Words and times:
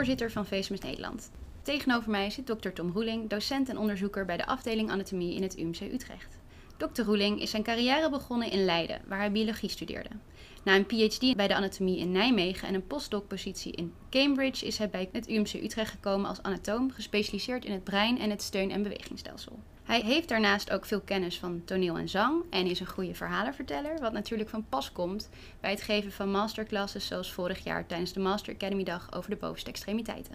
voorzitter 0.00 0.30
van 0.30 0.46
VSMS 0.46 0.80
Nederland. 0.80 1.30
Tegenover 1.62 2.10
mij 2.10 2.30
zit 2.30 2.46
dokter 2.46 2.72
Tom 2.72 2.90
Roeling, 2.90 3.28
docent 3.28 3.68
en 3.68 3.78
onderzoeker 3.78 4.24
bij 4.24 4.36
de 4.36 4.46
afdeling 4.46 4.90
anatomie 4.90 5.34
in 5.34 5.42
het 5.42 5.58
UMC 5.58 5.80
Utrecht. 5.80 6.38
Dr. 6.76 7.02
Roeling 7.02 7.40
is 7.40 7.50
zijn 7.50 7.62
carrière 7.62 8.10
begonnen 8.10 8.50
in 8.50 8.64
Leiden, 8.64 9.00
waar 9.08 9.18
hij 9.18 9.32
biologie 9.32 9.68
studeerde. 9.68 10.08
Na 10.64 10.76
een 10.76 10.86
PhD 10.86 11.36
bij 11.36 11.48
de 11.48 11.54
anatomie 11.54 11.98
in 11.98 12.12
Nijmegen 12.12 12.68
en 12.68 12.74
een 12.74 12.86
postdoc-positie 12.86 13.72
in 13.72 13.92
Cambridge 14.10 14.66
is 14.66 14.78
hij 14.78 14.90
bij 14.90 15.08
het 15.12 15.28
UMC 15.28 15.52
Utrecht 15.52 15.90
gekomen 15.90 16.28
als 16.28 16.42
anatoom, 16.42 16.90
gespecialiseerd 16.90 17.64
in 17.64 17.72
het 17.72 17.84
brein 17.84 18.18
en 18.18 18.30
het 18.30 18.42
steun- 18.42 18.70
en 18.70 18.82
bewegingsstelsel. 18.82 19.58
Hij 19.84 20.00
heeft 20.00 20.28
daarnaast 20.28 20.70
ook 20.70 20.84
veel 20.84 21.00
kennis 21.00 21.38
van 21.38 21.62
toneel 21.64 21.98
en 21.98 22.08
zang 22.08 22.42
en 22.50 22.66
is 22.66 22.80
een 22.80 22.86
goede 22.86 23.14
verhalenverteller, 23.14 24.00
wat 24.00 24.12
natuurlijk 24.12 24.48
van 24.50 24.64
pas 24.68 24.92
komt 24.92 25.28
bij 25.60 25.70
het 25.70 25.82
geven 25.82 26.12
van 26.12 26.30
masterclasses 26.30 27.06
zoals 27.06 27.32
vorig 27.32 27.64
jaar 27.64 27.86
tijdens 27.86 28.12
de 28.12 28.20
Master 28.20 28.54
Academy 28.54 28.84
Dag 28.84 29.12
over 29.12 29.30
de 29.30 29.36
bovenste 29.36 29.70
extremiteiten. 29.70 30.34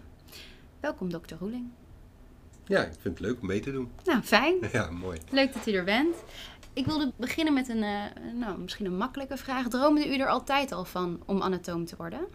Welkom, 0.79 1.09
dokter 1.09 1.37
Roeling. 1.37 1.69
Ja, 2.65 2.81
ik 2.81 2.93
vind 2.99 3.17
het 3.17 3.27
leuk 3.27 3.41
om 3.41 3.47
mee 3.47 3.59
te 3.59 3.71
doen. 3.71 3.91
Nou, 4.03 4.21
fijn. 4.21 4.55
Ja, 4.71 4.91
mooi. 4.91 5.19
Leuk 5.31 5.53
dat 5.53 5.67
u 5.67 5.71
er 5.71 5.83
bent. 5.83 6.15
Ik 6.73 6.85
wilde 6.85 7.11
beginnen 7.15 7.53
met 7.53 7.69
een, 7.69 7.83
uh, 7.83 8.03
nou, 8.33 8.59
misschien 8.59 8.85
een 8.85 8.97
makkelijke 8.97 9.37
vraag. 9.37 9.67
Droomde 9.67 10.07
u 10.07 10.17
er 10.17 10.27
altijd 10.27 10.71
al 10.71 10.85
van 10.85 11.21
om 11.25 11.41
anatoom 11.41 11.85
te 11.85 11.95
worden? 11.95 12.27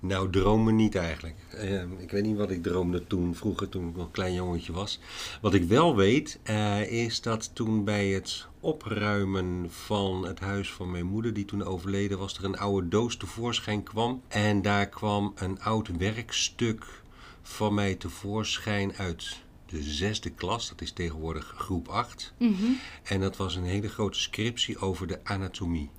Nou, 0.00 0.30
dromen 0.30 0.76
niet 0.76 0.94
eigenlijk. 0.94 1.36
Uh, 1.54 1.82
ik 1.98 2.10
weet 2.10 2.24
niet 2.24 2.36
wat 2.36 2.50
ik 2.50 2.62
droomde 2.62 3.06
toen, 3.06 3.34
vroeger, 3.34 3.68
toen 3.68 3.88
ik 3.88 3.96
nog 3.96 4.04
een 4.04 4.10
klein 4.10 4.34
jongetje 4.34 4.72
was. 4.72 5.00
Wat 5.40 5.54
ik 5.54 5.64
wel 5.64 5.96
weet, 5.96 6.38
uh, 6.50 6.90
is 6.90 7.20
dat 7.20 7.50
toen 7.54 7.84
bij 7.84 8.08
het 8.08 8.46
opruimen 8.60 9.66
van 9.70 10.26
het 10.26 10.40
huis 10.40 10.72
van 10.72 10.90
mijn 10.90 11.06
moeder, 11.06 11.32
die 11.32 11.44
toen 11.44 11.64
overleden 11.64 12.18
was, 12.18 12.38
er 12.38 12.44
een 12.44 12.58
oude 12.58 12.88
doos 12.88 13.16
tevoorschijn 13.16 13.82
kwam. 13.82 14.22
En 14.28 14.62
daar 14.62 14.88
kwam 14.88 15.32
een 15.34 15.60
oud 15.60 15.96
werkstuk 15.96 17.02
van 17.42 17.74
mij 17.74 17.94
tevoorschijn 17.94 18.96
uit 18.96 19.40
de 19.66 19.82
zesde 19.82 20.30
klas, 20.30 20.68
dat 20.68 20.80
is 20.80 20.92
tegenwoordig 20.92 21.54
groep 21.56 21.88
8. 21.88 22.32
Mm 22.38 22.78
En 23.02 23.20
dat 23.20 23.36
was 23.36 23.56
een 23.56 23.64
hele 23.64 23.88
grote 23.88 24.20
scriptie 24.20 24.78
over 24.78 25.06
de 25.06 25.24
anatomie. 25.24 25.90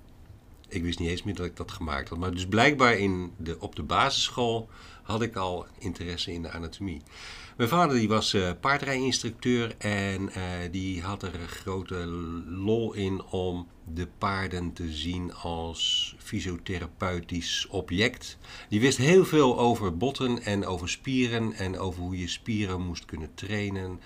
Ik 0.70 0.82
wist 0.82 0.98
niet 0.98 1.08
eens 1.08 1.22
meer 1.22 1.34
dat 1.34 1.46
ik 1.46 1.56
dat 1.56 1.70
gemaakt 1.70 2.08
had. 2.08 2.18
Maar 2.18 2.30
dus 2.30 2.46
blijkbaar 2.46 2.98
in 2.98 3.32
de, 3.36 3.56
op 3.60 3.76
de 3.76 3.82
basisschool 3.82 4.68
had 5.02 5.22
ik 5.22 5.36
al 5.36 5.66
interesse 5.78 6.32
in 6.32 6.42
de 6.42 6.50
anatomie. 6.50 7.02
Mijn 7.56 7.68
vader 7.68 7.96
die 7.96 8.08
was 8.08 8.34
uh, 8.34 8.50
paardrijinstructeur 8.60 9.74
en 9.78 10.22
uh, 10.22 10.34
die 10.70 11.02
had 11.02 11.22
er 11.22 11.34
een 11.34 11.48
grote 11.48 11.96
lol 12.46 12.92
in 12.92 13.22
om 13.24 13.68
de 13.94 14.08
paarden 14.18 14.72
te 14.72 14.92
zien 14.92 15.34
als 15.34 16.14
fysiotherapeutisch 16.18 17.66
object. 17.70 18.38
Die 18.68 18.80
wist 18.80 18.98
heel 18.98 19.24
veel 19.24 19.58
over 19.58 19.96
botten 19.96 20.42
en 20.42 20.66
over 20.66 20.88
spieren 20.88 21.52
en 21.52 21.78
over 21.78 22.02
hoe 22.02 22.18
je 22.18 22.28
spieren 22.28 22.80
moest 22.80 23.04
kunnen 23.04 23.34
trainen 23.34 24.00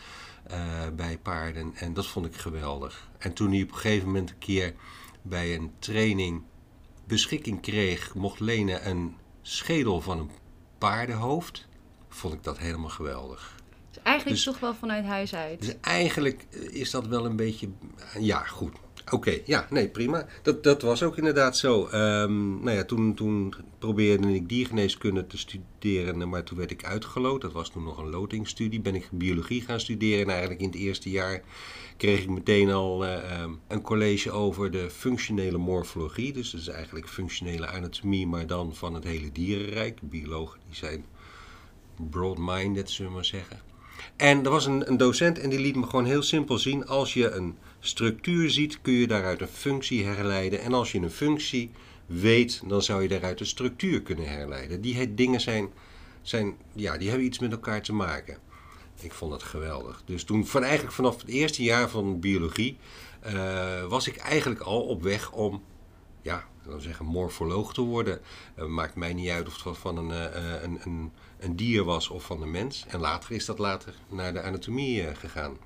uh, 0.50 0.56
bij 0.96 1.18
paarden. 1.18 1.74
En 1.74 1.94
dat 1.94 2.06
vond 2.06 2.26
ik 2.26 2.36
geweldig. 2.36 3.08
En 3.18 3.32
toen 3.32 3.52
hij 3.52 3.62
op 3.62 3.68
een 3.68 3.74
gegeven 3.74 4.06
moment 4.06 4.30
een 4.30 4.38
keer 4.38 4.74
bij 5.22 5.54
een 5.54 5.70
training 5.78 6.42
beschikking 7.06 7.60
kreeg, 7.60 8.14
mocht 8.14 8.40
lenen 8.40 8.88
een 8.88 9.16
schedel 9.42 10.00
van 10.00 10.18
een 10.18 10.30
paardenhoofd, 10.78 11.68
vond 12.08 12.34
ik 12.34 12.42
dat 12.42 12.58
helemaal 12.58 12.88
geweldig. 12.88 13.54
Dus 13.90 14.02
eigenlijk 14.02 14.36
dus, 14.36 14.44
toch 14.44 14.60
wel 14.60 14.74
vanuit 14.74 15.04
huis 15.04 15.34
uit. 15.34 15.60
Dus 15.60 15.80
eigenlijk 15.80 16.42
is 16.70 16.90
dat 16.90 17.06
wel 17.06 17.24
een 17.24 17.36
beetje. 17.36 17.68
Ja, 18.18 18.38
goed. 18.38 18.76
Oké, 19.10 19.38
ja, 19.44 19.66
nee, 19.70 19.88
prima. 19.88 20.26
Dat, 20.42 20.62
dat 20.62 20.82
was 20.82 21.02
ook 21.02 21.16
inderdaad 21.16 21.56
zo. 21.56 21.88
Um, 21.92 22.62
nou 22.62 22.76
ja, 22.76 22.84
toen, 22.84 23.14
toen 23.14 23.54
probeerde 23.78 24.34
ik 24.34 24.48
diergeneeskunde 24.48 25.26
te 25.26 25.38
studeren, 25.38 26.28
maar 26.28 26.44
toen 26.44 26.58
werd 26.58 26.70
ik 26.70 26.84
uitgeloot. 26.84 27.40
Dat 27.40 27.52
was 27.52 27.70
toen 27.70 27.84
nog 27.84 27.98
een 27.98 28.10
lotingstudie. 28.10 28.80
Ben 28.80 28.94
ik 28.94 29.08
biologie 29.10 29.60
gaan 29.60 29.80
studeren 29.80 30.22
en 30.22 30.30
eigenlijk 30.30 30.60
in 30.60 30.66
het 30.66 30.76
eerste 30.76 31.10
jaar 31.10 31.42
kreeg 31.96 32.22
ik 32.22 32.28
meteen 32.28 32.70
al 32.70 33.04
uh, 33.04 33.40
um, 33.42 33.60
een 33.68 33.82
college 33.82 34.30
over 34.30 34.70
de 34.70 34.90
functionele 34.90 35.58
morfologie. 35.58 36.32
Dus 36.32 36.50
dat 36.50 36.60
is 36.60 36.68
eigenlijk 36.68 37.08
functionele 37.08 37.66
anatomie, 37.66 38.26
maar 38.26 38.46
dan 38.46 38.74
van 38.74 38.94
het 38.94 39.04
hele 39.04 39.32
dierenrijk. 39.32 39.98
Biologen 40.02 40.60
die 40.66 40.76
zijn 40.76 41.04
broad-minded, 42.10 42.90
zullen 42.90 43.10
we 43.10 43.16
maar 43.16 43.24
zeggen. 43.24 43.60
En 44.16 44.44
er 44.44 44.50
was 44.50 44.66
een, 44.66 44.88
een, 44.88 44.96
docent 44.96 45.38
en 45.38 45.50
die 45.50 45.58
liet 45.58 45.76
me 45.76 45.86
gewoon 45.86 46.04
heel 46.04 46.22
simpel 46.22 46.58
zien: 46.58 46.86
als 46.86 47.14
je 47.14 47.30
een 47.30 47.56
structuur 47.86 48.50
ziet, 48.50 48.80
kun 48.80 48.92
je 48.92 49.06
daaruit 49.06 49.40
een 49.40 49.48
functie 49.48 50.04
herleiden. 50.04 50.60
En 50.60 50.72
als 50.72 50.92
je 50.92 50.98
een 50.98 51.10
functie 51.10 51.70
weet, 52.06 52.62
dan 52.66 52.82
zou 52.82 53.02
je 53.02 53.08
daaruit 53.08 53.40
een 53.40 53.46
structuur 53.46 54.02
kunnen 54.02 54.28
herleiden. 54.28 54.80
Die 54.80 55.14
dingen 55.14 55.40
zijn, 55.40 55.68
zijn, 56.22 56.56
ja, 56.72 56.96
die 56.98 57.08
hebben 57.08 57.26
iets 57.26 57.38
met 57.38 57.52
elkaar 57.52 57.82
te 57.82 57.92
maken. 57.92 58.38
Ik 59.00 59.12
vond 59.12 59.30
dat 59.30 59.42
geweldig. 59.42 60.02
Dus 60.04 60.24
toen, 60.24 60.46
van 60.46 60.62
eigenlijk 60.62 60.94
vanaf 60.94 61.20
het 61.20 61.28
eerste 61.28 61.62
jaar 61.62 61.90
van 61.90 62.20
biologie, 62.20 62.76
uh, 63.26 63.84
was 63.84 64.08
ik 64.08 64.16
eigenlijk 64.16 64.60
al 64.60 64.82
op 64.82 65.02
weg 65.02 65.32
om, 65.32 65.62
ja, 66.22 66.44
dan 66.66 66.80
zeggen, 66.80 67.06
morfoloog 67.06 67.74
te 67.74 67.80
worden. 67.80 68.20
Uh, 68.58 68.64
maakt 68.64 68.94
mij 68.94 69.14
niet 69.14 69.28
uit 69.28 69.46
of 69.46 69.64
het 69.64 69.78
van 69.78 69.96
een, 69.96 70.10
uh, 70.10 70.62
een, 70.62 70.78
een, 70.82 71.12
een, 71.38 71.56
dier 71.56 71.84
was 71.84 72.08
of 72.08 72.24
van 72.24 72.42
een 72.42 72.50
mens. 72.50 72.84
En 72.88 73.00
later 73.00 73.32
is 73.32 73.44
dat 73.44 73.58
later 73.58 73.94
naar 74.08 74.32
de 74.32 74.42
anatomie 74.42 75.14
gegaan. 75.14 75.56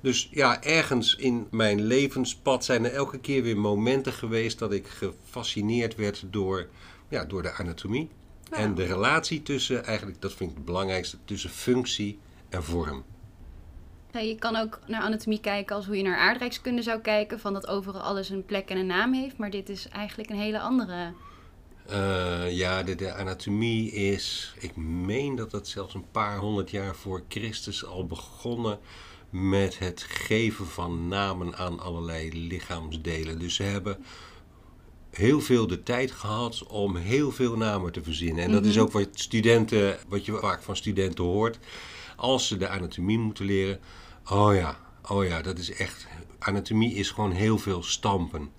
Dus 0.00 0.28
ja, 0.30 0.62
ergens 0.62 1.16
in 1.16 1.46
mijn 1.50 1.82
levenspad 1.82 2.64
zijn 2.64 2.84
er 2.84 2.92
elke 2.92 3.18
keer 3.18 3.42
weer 3.42 3.58
momenten 3.58 4.12
geweest 4.12 4.58
dat 4.58 4.72
ik 4.72 4.86
gefascineerd 4.86 5.94
werd 5.94 6.24
door, 6.30 6.68
ja, 7.08 7.24
door 7.24 7.42
de 7.42 7.52
anatomie. 7.52 8.08
Ja. 8.50 8.56
En 8.56 8.74
de 8.74 8.84
relatie 8.84 9.42
tussen, 9.42 9.84
eigenlijk, 9.84 10.20
dat 10.20 10.32
vind 10.32 10.50
ik 10.50 10.56
het 10.56 10.64
belangrijkste, 10.64 11.16
tussen 11.24 11.50
functie 11.50 12.18
en 12.48 12.64
vorm. 12.64 13.04
Je 14.12 14.34
kan 14.38 14.56
ook 14.56 14.80
naar 14.86 15.02
anatomie 15.02 15.40
kijken 15.40 15.76
als 15.76 15.86
hoe 15.86 15.96
je 15.96 16.02
naar 16.02 16.18
aardrijkskunde 16.18 16.82
zou 16.82 17.00
kijken, 17.00 17.40
van 17.40 17.52
dat 17.52 17.66
overal 17.66 18.00
alles 18.00 18.28
een 18.28 18.44
plek 18.44 18.68
en 18.68 18.76
een 18.76 18.86
naam 18.86 19.12
heeft, 19.12 19.36
maar 19.36 19.50
dit 19.50 19.68
is 19.68 19.88
eigenlijk 19.88 20.30
een 20.30 20.38
hele 20.38 20.60
andere. 20.60 21.12
Uh, 21.90 22.56
ja, 22.56 22.82
de, 22.82 22.94
de, 22.94 23.14
anatomie 23.14 23.90
is, 23.90 24.54
ik 24.58 24.76
meen 24.76 25.34
dat 25.34 25.50
dat 25.50 25.68
zelfs 25.68 25.94
een 25.94 26.10
paar 26.10 26.38
honderd 26.38 26.70
jaar 26.70 26.94
voor 26.94 27.22
Christus 27.28 27.84
al 27.84 28.06
begonnen 28.06 28.78
met 29.30 29.78
het 29.78 30.02
geven 30.02 30.66
van 30.66 31.08
namen 31.08 31.56
aan 31.56 31.80
allerlei 31.80 32.46
lichaamsdelen. 32.48 33.38
Dus 33.38 33.54
ze 33.54 33.62
hebben 33.62 34.04
heel 35.10 35.40
veel 35.40 35.66
de 35.66 35.82
tijd 35.82 36.10
gehad 36.10 36.66
om 36.66 36.96
heel 36.96 37.32
veel 37.32 37.56
namen 37.56 37.92
te 37.92 38.02
verzinnen. 38.02 38.44
En 38.44 38.52
dat 38.52 38.64
is 38.64 38.78
ook 38.78 38.92
wat 38.92 39.08
studenten, 39.12 39.98
wat 40.08 40.24
je 40.24 40.32
vaak 40.32 40.62
van 40.62 40.76
studenten 40.76 41.24
hoort 41.24 41.58
als 42.16 42.46
ze 42.46 42.56
de 42.56 42.68
anatomie 42.68 43.18
moeten 43.18 43.44
leren. 43.44 43.80
Oh 44.30 44.54
ja, 44.54 44.80
oh 45.08 45.24
ja, 45.26 45.42
dat 45.42 45.58
is 45.58 45.72
echt. 45.72 46.06
Anatomie 46.38 46.94
is 46.94 47.10
gewoon 47.10 47.32
heel 47.32 47.58
veel 47.58 47.82
stampen. 47.82 48.50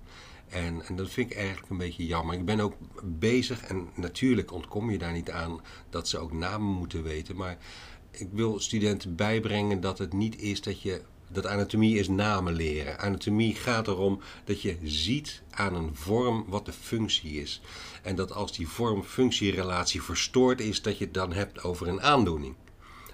En, 0.48 0.82
en, 0.86 0.96
dat 0.96 1.10
vind 1.10 1.30
ik 1.30 1.36
eigenlijk 1.36 1.70
een 1.70 1.76
beetje 1.76 2.06
jammer. 2.06 2.34
Ik 2.34 2.44
ben 2.44 2.60
ook 2.60 2.74
bezig, 3.02 3.62
en 3.62 3.88
natuurlijk 3.94 4.52
ontkom 4.52 4.90
je 4.90 4.98
daar 4.98 5.12
niet 5.12 5.30
aan 5.30 5.60
dat 5.90 6.08
ze 6.08 6.18
ook 6.18 6.32
namen 6.32 6.74
moeten 6.74 7.02
weten. 7.02 7.36
Maar 7.36 7.56
ik 8.10 8.28
wil 8.32 8.60
studenten 8.60 9.16
bijbrengen 9.16 9.80
dat 9.80 9.98
het 9.98 10.12
niet 10.12 10.40
is 10.40 10.62
dat 10.62 10.82
je. 10.82 11.02
Dat 11.32 11.46
anatomie 11.46 11.98
is 11.98 12.08
namen 12.08 12.52
leren. 12.52 12.98
Anatomie 12.98 13.54
gaat 13.54 13.88
erom 13.88 14.20
dat 14.44 14.62
je 14.62 14.76
ziet 14.82 15.42
aan 15.50 15.74
een 15.74 15.94
vorm 15.94 16.44
wat 16.48 16.66
de 16.66 16.72
functie 16.72 17.40
is. 17.40 17.60
En 18.02 18.16
dat 18.16 18.32
als 18.32 18.56
die 18.56 18.68
vorm-functierelatie 18.68 20.02
verstoord 20.02 20.60
is, 20.60 20.82
dat 20.82 20.98
je 20.98 21.04
het 21.04 21.14
dan 21.14 21.32
hebt 21.32 21.62
over 21.62 21.88
een 21.88 22.02
aandoening 22.02 22.54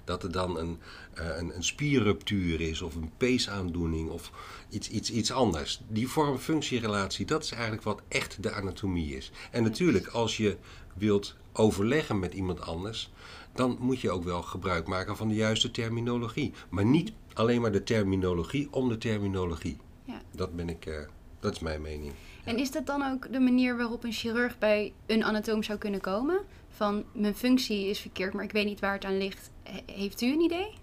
dat 0.07 0.23
er 0.23 0.33
dan 0.33 0.59
een, 0.59 0.79
uh, 1.19 1.37
een, 1.37 1.57
een, 1.57 1.65
spierruptuur 1.65 2.61
is 2.61 2.83
of 2.83 2.95
een 2.95 3.11
peesaandoening 3.17 4.11
of 4.11 4.31
iets, 4.69 4.89
iets, 4.89 5.11
iets 5.11 5.33
anders. 5.33 5.81
Die 5.89 6.09
vorm-functierelatie, 6.09 7.27
dat 7.27 7.43
is 7.43 7.51
eigenlijk 7.51 7.83
wat 7.83 8.03
echt 8.09 8.43
de 8.43 8.53
anatomie 8.53 9.17
is. 9.17 9.31
En 9.51 9.63
natuurlijk, 9.63 10.07
als 10.07 10.37
je 10.37 10.57
wilt 10.99 11.37
overleggen 11.53 12.19
met 12.19 12.35
iemand 12.35 12.61
anders, 12.61 13.11
dan 13.55 13.77
moet 13.81 14.01
je 14.01 14.11
ook 14.11 14.25
wel 14.25 14.43
gebruik 14.43 14.87
maken 14.87 15.17
van 15.17 15.29
de 15.29 15.35
juiste 15.35 15.71
terminologie. 15.71 16.53
Maar 16.69 16.85
niet 16.85 17.13
alleen 17.35 17.61
maar 17.61 17.73
de 17.73 17.83
terminologie 17.83 18.69
om 18.71 18.89
de 18.89 18.99
terminologie. 18.99 19.77
Ja. 20.05 20.23
Dat 20.31 20.57
ben 20.57 20.69
ik, 20.69 20.87
uh, 20.87 20.99
dat 21.41 21.53
is 21.53 21.59
mijn 21.59 21.83
mening. 21.83 22.13
En 22.45 22.59
is 22.59 22.71
dat 22.71 22.87
dan 22.87 23.03
ook 23.13 23.33
de 23.33 23.41
manier 23.41 23.77
waarop 23.77 24.05
een 24.05 24.13
chirurg 24.13 24.59
bij 24.59 24.93
een 25.07 25.25
anatoom 25.25 25.63
zou 25.63 25.79
kunnen 25.79 26.01
komen? 26.01 26.41
Van 26.69 27.05
mijn 27.13 27.35
functie 27.35 27.87
is 27.87 28.01
verkeerd, 28.01 28.33
maar 28.33 28.45
ik 28.45 28.53
weet 28.53 28.67
niet 28.67 28.81
waar 28.81 28.93
het 28.93 29.05
aan 29.05 29.19
ligt. 29.19 29.51
Heeft 29.87 30.21
u 30.21 30.33
een 30.33 30.41
idee? 30.41 30.75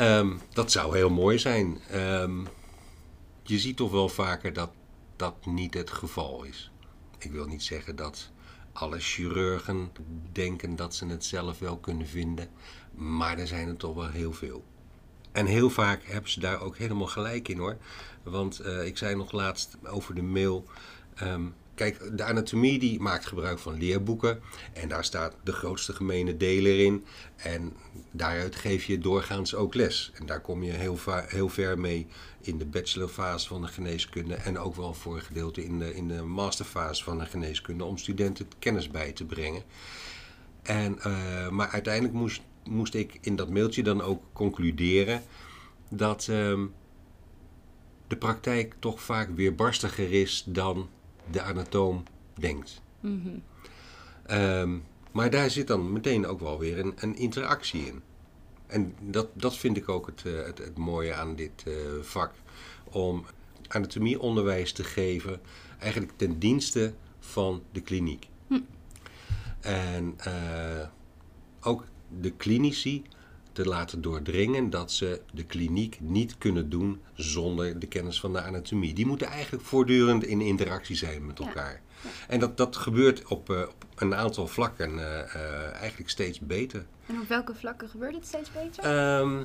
Um, 0.00 0.40
dat 0.52 0.72
zou 0.72 0.96
heel 0.96 1.10
mooi 1.10 1.38
zijn. 1.38 1.78
Um, 1.94 2.46
je 3.42 3.58
ziet 3.58 3.76
toch 3.76 3.90
wel 3.90 4.08
vaker 4.08 4.52
dat 4.52 4.70
dat 5.16 5.46
niet 5.46 5.74
het 5.74 5.90
geval 5.90 6.44
is. 6.44 6.70
Ik 7.18 7.30
wil 7.30 7.46
niet 7.46 7.62
zeggen 7.62 7.96
dat 7.96 8.30
alle 8.72 9.00
chirurgen 9.00 9.92
denken 10.32 10.76
dat 10.76 10.94
ze 10.94 11.06
het 11.06 11.24
zelf 11.24 11.58
wel 11.58 11.76
kunnen 11.76 12.06
vinden, 12.06 12.48
maar 12.94 13.38
er 13.38 13.46
zijn 13.46 13.68
er 13.68 13.76
toch 13.76 13.94
wel 13.94 14.08
heel 14.08 14.32
veel. 14.32 14.64
En 15.32 15.46
heel 15.46 15.70
vaak 15.70 16.02
hebben 16.04 16.30
ze 16.30 16.40
daar 16.40 16.60
ook 16.60 16.76
helemaal 16.76 17.06
gelijk 17.06 17.48
in 17.48 17.58
hoor. 17.58 17.76
Want 18.22 18.58
eh, 18.58 18.86
ik 18.86 18.98
zei 18.98 19.16
nog 19.16 19.32
laatst 19.32 19.76
over 19.86 20.14
de 20.14 20.22
mail. 20.22 20.64
ehm, 21.14 21.46
kijk, 21.80 22.16
de 22.16 22.24
anatomie 22.24 22.78
die 22.78 23.00
maakt 23.00 23.26
gebruik 23.26 23.58
van 23.58 23.78
leerboeken. 23.78 24.40
En 24.72 24.88
daar 24.88 25.04
staat 25.04 25.36
de 25.42 25.52
grootste 25.52 25.92
gemene 25.92 26.36
deler 26.36 26.78
in. 26.78 27.04
En 27.36 27.72
daaruit 28.10 28.56
geef 28.56 28.84
je 28.84 28.98
doorgaans 28.98 29.54
ook 29.54 29.74
les. 29.74 30.10
En 30.14 30.26
daar 30.26 30.40
kom 30.40 30.62
je 30.62 30.72
heel, 30.72 30.98
heel 31.06 31.48
ver 31.48 31.78
mee 31.78 32.06
in 32.40 32.58
de 32.58 32.64
bachelorfase 32.66 33.48
van 33.48 33.60
de 33.60 33.68
geneeskunde. 33.68 34.34
En 34.34 34.58
ook 34.58 34.74
wel 34.74 34.94
voor 34.94 35.16
een 35.16 35.22
gedeelte 35.22 35.64
in 35.64 35.78
de, 35.78 35.94
in 35.94 36.08
de 36.08 36.22
masterfase 36.22 37.04
van 37.04 37.18
de 37.18 37.26
geneeskunde. 37.26 37.84
Om 37.84 37.98
studenten 37.98 38.46
kennis 38.58 38.90
bij 38.90 39.12
te 39.12 39.24
brengen. 39.24 39.62
En, 40.62 40.98
eh, 40.98 41.48
maar 41.48 41.68
uiteindelijk 41.68 42.14
moest, 42.14 42.42
moest 42.64 42.94
ik 42.94 43.18
in 43.20 43.36
dat 43.36 43.50
mailtje 43.50 43.82
dan 43.82 44.02
ook 44.02 44.22
concluderen 44.32 45.22
dat 45.90 46.28
ehm, 46.28 46.66
de 48.06 48.16
praktijk 48.16 48.74
toch 48.78 49.02
vaak 49.02 49.30
weerbarstiger 49.34 50.12
is 50.12 50.44
dan 50.46 50.88
de 51.30 51.42
anatoom 51.42 52.02
denkt. 52.34 52.82
Mhm. 53.00 53.28
Ehm, 54.26 54.78
maar 55.12 55.30
daar 55.30 55.50
zit 55.50 55.66
dan 55.66 55.92
meteen 55.92 56.26
ook 56.26 56.40
wel 56.40 56.58
weer 56.58 56.78
een, 56.78 56.92
een 56.96 57.16
interactie 57.16 57.86
in. 57.86 58.02
En 58.66 58.94
dat, 59.00 59.28
dat 59.32 59.56
vind 59.56 59.76
ik 59.76 59.88
ook 59.88 60.06
het, 60.06 60.22
eh, 60.26 60.44
het, 60.44 60.58
het 60.58 60.76
mooie 60.76 61.14
aan 61.14 61.36
dit 61.36 61.62
eh, 61.66 61.72
vak. 62.00 62.32
Om 62.84 63.24
anatomieonderwijs 63.68 64.72
te 64.72 64.84
geven, 64.84 65.40
eigenlijk 65.78 66.12
ten 66.16 66.38
dienste 66.38 66.94
van 67.18 67.62
de 67.72 67.80
kliniek. 67.80 68.28
En 69.60 70.14
eh, 70.16 70.86
ook 71.60 71.84
de 72.20 72.30
klinici 72.30 73.02
te 73.52 73.64
laten 73.64 74.02
doordringen 74.02 74.70
dat 74.70 74.92
ze 74.92 75.20
de 75.32 75.44
kliniek 75.44 75.98
niet 76.00 76.38
kunnen 76.38 76.68
doen 76.70 77.00
zonder 77.14 77.78
de 77.78 77.86
kennis 77.86 78.20
van 78.20 78.32
de 78.32 78.40
anatomie. 78.42 78.94
Die 78.94 79.06
moeten 79.06 79.26
eigenlijk 79.26 79.64
voortdurend 79.64 80.24
in 80.24 80.40
interactie 80.40 80.96
zijn 80.96 81.26
met 81.26 81.38
Ja. 81.38 81.46
elkaar. 81.46 81.82
En 82.28 82.40
dat, 82.40 82.56
dat 82.56 82.76
gebeurt 82.76 83.26
op, 83.26 83.50
eh, 83.50 83.60
op 83.60 83.84
een 83.94 84.14
aantal 84.14 84.46
vlakken 84.46 84.98
eh, 84.98 85.34
eh, 85.34 85.72
eigenlijk 85.72 86.10
steeds 86.10 86.40
beter. 86.40 86.86
En 87.06 87.20
op 87.20 87.28
welke 87.28 87.54
vlakken 87.54 87.88
gebeurt 87.88 88.14
het 88.14 88.26
steeds 88.26 88.52
beter? 88.52 88.84
Ehm, 88.84 89.42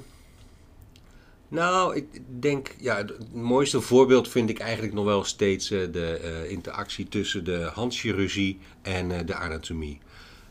nou, 1.48 1.96
ik 1.96 2.22
denk, 2.40 2.76
ja, 2.80 2.98
het 2.98 3.34
mooiste 3.34 3.82
voorbeeld 3.82 4.30
vind 4.30 4.50
ik 4.50 4.60
eigenlijk 4.60 4.94
nog 4.94 5.06
wel 5.06 5.24
steeds 5.24 5.68
de 5.68 6.46
interactie 6.50 7.08
tussen 7.08 7.44
de 7.44 7.70
handchirurgie 7.74 8.60
en 8.82 9.26
de 9.26 9.36
anatomie. 9.36 10.00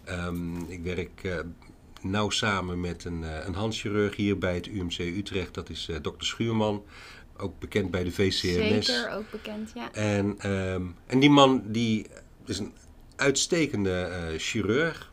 Ehm, 0.04 0.56
ik 0.56 0.82
werk 0.82 1.44
nauw 2.04 2.30
samen 2.30 2.80
met 2.80 3.04
een, 3.04 3.24
eh, 3.24 3.46
een 3.46 3.54
handchirurg 3.54 4.16
hier 4.16 4.38
bij 4.38 4.54
het 4.54 4.66
UMC 4.66 4.98
Utrecht, 4.98 5.54
dat 5.54 5.70
is 5.70 5.88
eh 5.88 5.96
dokter 6.02 6.26
Schuurman, 6.26 6.84
ook 7.36 7.58
bekend 7.58 7.90
bij 7.90 8.04
de 8.04 8.12
VCNS. 8.12 8.86
Zeker, 8.86 9.10
ook 9.10 9.30
bekend, 9.30 9.72
ja. 9.74 9.92
En, 9.92 10.34
ehm, 10.38 10.82
en 11.06 11.20
die 11.20 11.30
man 11.30 11.62
die 11.66 12.06
is 12.46 12.58
een 12.58 12.72
uitstekende 13.16 14.00
eh, 14.00 14.38
chirurg. 14.38 15.12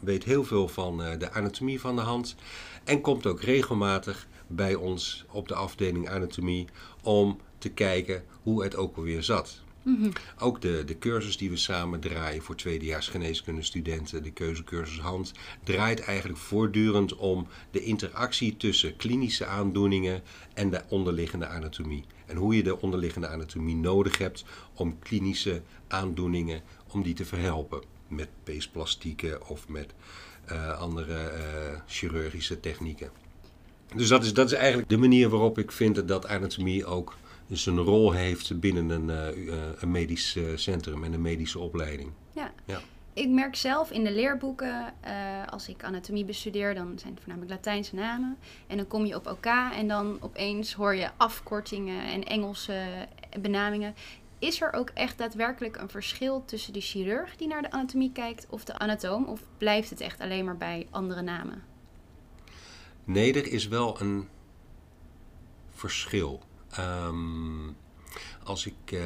Weet 0.00 0.24
heel 0.24 0.44
veel 0.44 0.68
van 0.68 0.96
de 1.18 1.30
anatomie 1.30 1.80
van 1.80 1.96
de 1.96 2.02
hand. 2.02 2.34
En 2.84 3.00
komt 3.00 3.26
ook 3.26 3.42
regelmatig 3.42 4.26
bij 4.46 4.74
ons 4.74 5.24
op 5.30 5.48
de 5.48 5.54
afdeling 5.54 6.08
anatomie 6.08 6.68
om 7.02 7.40
te 7.58 7.68
kijken 7.68 8.24
hoe 8.42 8.62
het 8.62 8.76
ook 8.76 8.96
alweer 8.96 9.22
zat. 9.22 9.62
Ook 10.38 10.60
de, 10.60 10.82
de 10.86 10.98
cursus 10.98 11.36
die 11.36 11.50
we 11.50 11.56
samen 11.56 12.00
draaien 12.00 12.42
voor 12.42 12.56
tweedejaars 12.56 13.08
geneeskundestudenten, 13.08 14.22
de 14.22 14.30
keuzecursus 14.30 15.00
hand, 15.00 15.32
draait 15.64 16.00
eigenlijk 16.00 16.38
voortdurend 16.38 17.16
om 17.16 17.46
de 17.70 17.82
interactie 17.82 18.56
tussen 18.56 18.96
klinische 18.96 19.46
aandoeningen 19.46 20.22
en 20.54 20.70
de 20.70 20.82
onderliggende 20.88 21.46
anatomie. 21.46 22.04
En 22.26 22.36
hoe 22.36 22.56
je 22.56 22.62
de 22.62 22.80
onderliggende 22.80 23.28
anatomie 23.28 23.76
nodig 23.76 24.18
hebt 24.18 24.44
om 24.74 24.98
klinische 24.98 25.62
aandoeningen, 25.88 26.62
om 26.92 27.02
die 27.02 27.14
te 27.14 27.24
verhelpen. 27.24 27.82
Met 28.08 28.28
peesplastieken 28.44 29.48
of 29.48 29.68
met 29.68 29.94
eh, 30.44 30.78
andere 30.78 31.28
eh, 31.28 31.42
chirurgische 31.86 32.60
technieken. 32.60 33.10
Dus 33.94 34.08
dat 34.08 34.24
is, 34.24 34.32
dat 34.34 34.46
is 34.46 34.58
eigenlijk 34.58 34.88
de 34.88 34.96
manier 34.96 35.28
waarop 35.28 35.58
ik 35.58 35.72
vind 35.72 36.08
dat 36.08 36.26
anatomie 36.26 36.86
ook 36.86 37.14
zijn 37.50 37.78
rol 37.78 38.12
heeft 38.12 38.60
binnen 38.60 38.90
een, 38.90 39.10
eh, 39.10 39.28
eh, 39.28 39.72
een 39.80 39.90
medisch 39.90 40.36
eh, 40.36 40.44
centrum 40.54 41.04
en 41.04 41.12
een 41.12 41.22
medische 41.22 41.58
opleiding. 41.58 42.10
ja. 42.32 42.52
Ja. 42.64 42.80
Ik 43.12 43.28
merk 43.28 43.56
zelf 43.56 43.90
in 43.90 44.04
de 44.04 44.12
leerboeken, 44.12 44.94
als 45.50 45.68
ik 45.68 45.84
anatomie 45.84 46.24
bestudeer, 46.24 46.74
dan 46.74 46.98
zijn 46.98 47.12
het 47.12 47.22
voornamelijk 47.22 47.52
Latijnse 47.52 47.94
namen. 47.94 48.36
En 48.66 48.76
dan 48.76 48.86
kom 48.86 49.06
je 49.06 49.14
op 49.14 49.26
OK 49.26 49.46
en 49.74 49.88
dan 49.88 50.16
opeens 50.20 50.72
hoor 50.72 50.94
je 50.94 51.10
afkortingen 51.16 52.04
en 52.04 52.24
Engelse 52.24 53.08
benamingen. 53.40 53.94
Is 54.38 54.60
er 54.60 54.72
ook 54.72 54.90
echt 54.94 55.18
daadwerkelijk 55.18 55.76
een 55.76 55.88
verschil 55.88 56.44
tussen 56.44 56.72
de 56.72 56.80
chirurg 56.80 57.36
die 57.36 57.48
naar 57.48 57.62
de 57.62 57.70
anatomie 57.70 58.12
kijkt 58.12 58.46
of 58.50 58.64
de 58.64 58.78
anatoom? 58.78 59.24
Of 59.24 59.40
blijft 59.58 59.90
het 59.90 60.00
echt 60.00 60.20
alleen 60.20 60.44
maar 60.44 60.56
bij 60.56 60.86
andere 60.90 61.22
namen? 61.22 61.62
Nee, 63.04 63.32
er 63.32 63.52
is 63.52 63.68
wel 63.68 64.00
een 64.00 64.28
verschil. 65.70 66.42
Ehm, 66.70 67.68
als 68.44 68.66
ik 68.66 68.92
eh, 68.92 69.02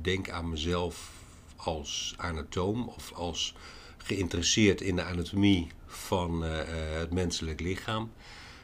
denk 0.00 0.30
aan 0.30 0.48
mezelf 0.48 1.10
als 1.56 2.14
anatoom 2.16 2.88
of 2.88 3.12
als 3.12 3.54
geïnteresseerd 3.96 4.80
in 4.80 4.96
de 4.96 5.02
anatomie 5.02 5.66
van 5.86 6.44
eh, 6.44 6.60
eh, 6.60 6.98
het 6.98 7.12
menselijk 7.12 7.60
lichaam, 7.60 8.12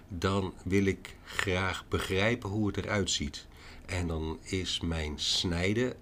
dan 0.09 0.55
wil 0.65 0.85
ik 0.85 1.17
graag 1.25 1.89
begrijpen 1.89 2.51
hoe 2.51 2.67
het 2.67 2.77
eruit 2.77 3.11
ziet. 3.11 3.47
En 3.87 4.07
dan 4.07 4.39
is 4.43 4.81
mijn 4.81 5.19
snijden 5.19 5.95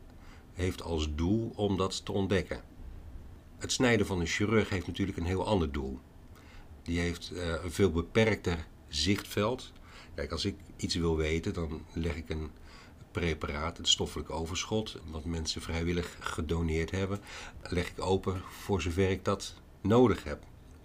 heeft 0.53 0.83
als 0.83 1.15
doel 1.15 1.53
om 1.55 1.77
dat 1.77 2.05
te 2.05 2.13
ontdekken. 2.13 2.63
Het 3.59 3.73
snijden 3.73 4.07
van 4.07 4.21
een 4.21 4.27
chirurg 4.27 4.69
heeft 4.69 4.87
natuurlijk 4.87 5.19
een 5.19 5.25
heel 5.25 5.47
ander 5.47 5.73
doel. 5.73 6.01
Die 6.83 7.01
heeft 7.01 7.33
een 7.63 7.73
veel 7.73 7.91
beperkter 7.91 8.67
zichtveld. 8.89 9.73
Kijk, 10.17 10.33
als 10.33 10.45
ik 10.45 10.57
iets 10.77 10.95
wil 10.95 11.17
weten, 11.17 11.53
dan 11.53 11.83
leg 11.93 12.17
ik 12.17 12.29
een 12.29 12.51
preparaat, 13.11 13.77
het 13.77 13.89
stoffelijk 13.89 14.31
overschot, 14.31 14.99
wat 15.11 15.25
mensen 15.25 15.63
vrijwillig 15.63 16.17
gedoneerd 16.21 16.91
hebben, 16.91 17.21
leg 17.63 17.89
ik 17.89 18.01
open 18.01 18.41
voor 18.51 18.83
zover 18.83 19.11
ik 19.11 19.25
dat 19.25 19.55
nodig 19.81 20.25
heb. 20.25 20.45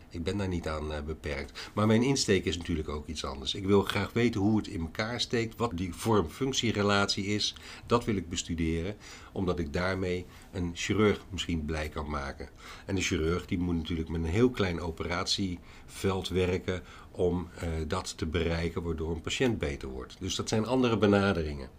Ik 0.10 0.24
ben 0.24 0.38
daar 0.38 0.48
niet 0.48 0.68
aan 0.68 0.94
eh, 0.94 1.02
beperkt. 1.02 1.70
Maar 1.74 1.88
mijn 1.88 2.04
insteek 2.04 2.46
is 2.46 2.58
natuurlijk 2.58 2.90
ook 2.90 3.08
iets 3.08 3.26
anders. 3.26 3.54
Ik 3.54 3.66
wil 3.66 3.84
graag 3.84 4.14
weten 4.14 4.42
hoe 4.42 4.58
het 4.58 4.68
in 4.68 4.82
elkaar 4.82 5.22
steekt, 5.22 5.58
wat 5.58 5.72
die 5.78 5.94
vorm-functierelatie 5.94 7.26
is. 7.26 7.56
Dat 7.86 8.06
wil 8.06 8.16
ik 8.16 8.30
bestuderen, 8.30 8.96
omdat 9.32 9.60
ik 9.60 9.74
daarmee 9.74 10.26
een 10.52 10.72
chirurg 10.74 11.22
misschien 11.30 11.66
blij 11.66 11.90
kan 11.90 12.10
maken. 12.10 12.50
En 12.86 12.96
de 12.96 13.02
chirurg 13.02 13.46
die 13.46 13.58
moet 13.58 13.76
natuurlijk 13.76 14.10
met 14.10 14.24
een 14.24 14.30
heel 14.30 14.50
klein 14.50 14.82
operatieveld 14.82 16.30
werken 16.30 16.84
om 17.12 17.50
eh, 17.56 17.70
dat 17.88 18.18
te 18.18 18.26
bereiken, 18.26 18.84
waardoor 18.84 19.12
een 19.12 19.22
patiënt 19.22 19.60
beter 19.60 19.88
wordt. 19.90 20.16
Dus 20.20 20.36
dat 20.36 20.50
zijn 20.50 20.66
andere 20.66 20.98
benaderingen. 20.98 21.70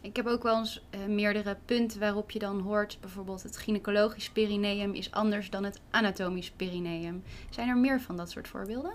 Ik 0.00 0.16
heb 0.16 0.26
ook 0.26 0.42
wel 0.42 0.58
eens 0.58 0.82
eh, 0.90 1.04
meerdere 1.04 1.56
punten 1.64 2.00
waarop 2.00 2.30
je 2.30 2.38
dan 2.38 2.60
hoort, 2.60 2.98
bijvoorbeeld 3.00 3.42
het 3.42 3.56
gynaecologisch 3.56 4.30
perineum 4.30 4.94
is 4.94 5.10
anders 5.10 5.50
dan 5.50 5.64
het 5.64 5.80
anatomisch 5.90 6.50
perineum. 6.50 7.22
Zijn 7.50 7.68
er 7.68 7.76
meer 7.76 8.00
van 8.00 8.16
dat 8.16 8.30
soort 8.30 8.48
voorbeelden? 8.48 8.92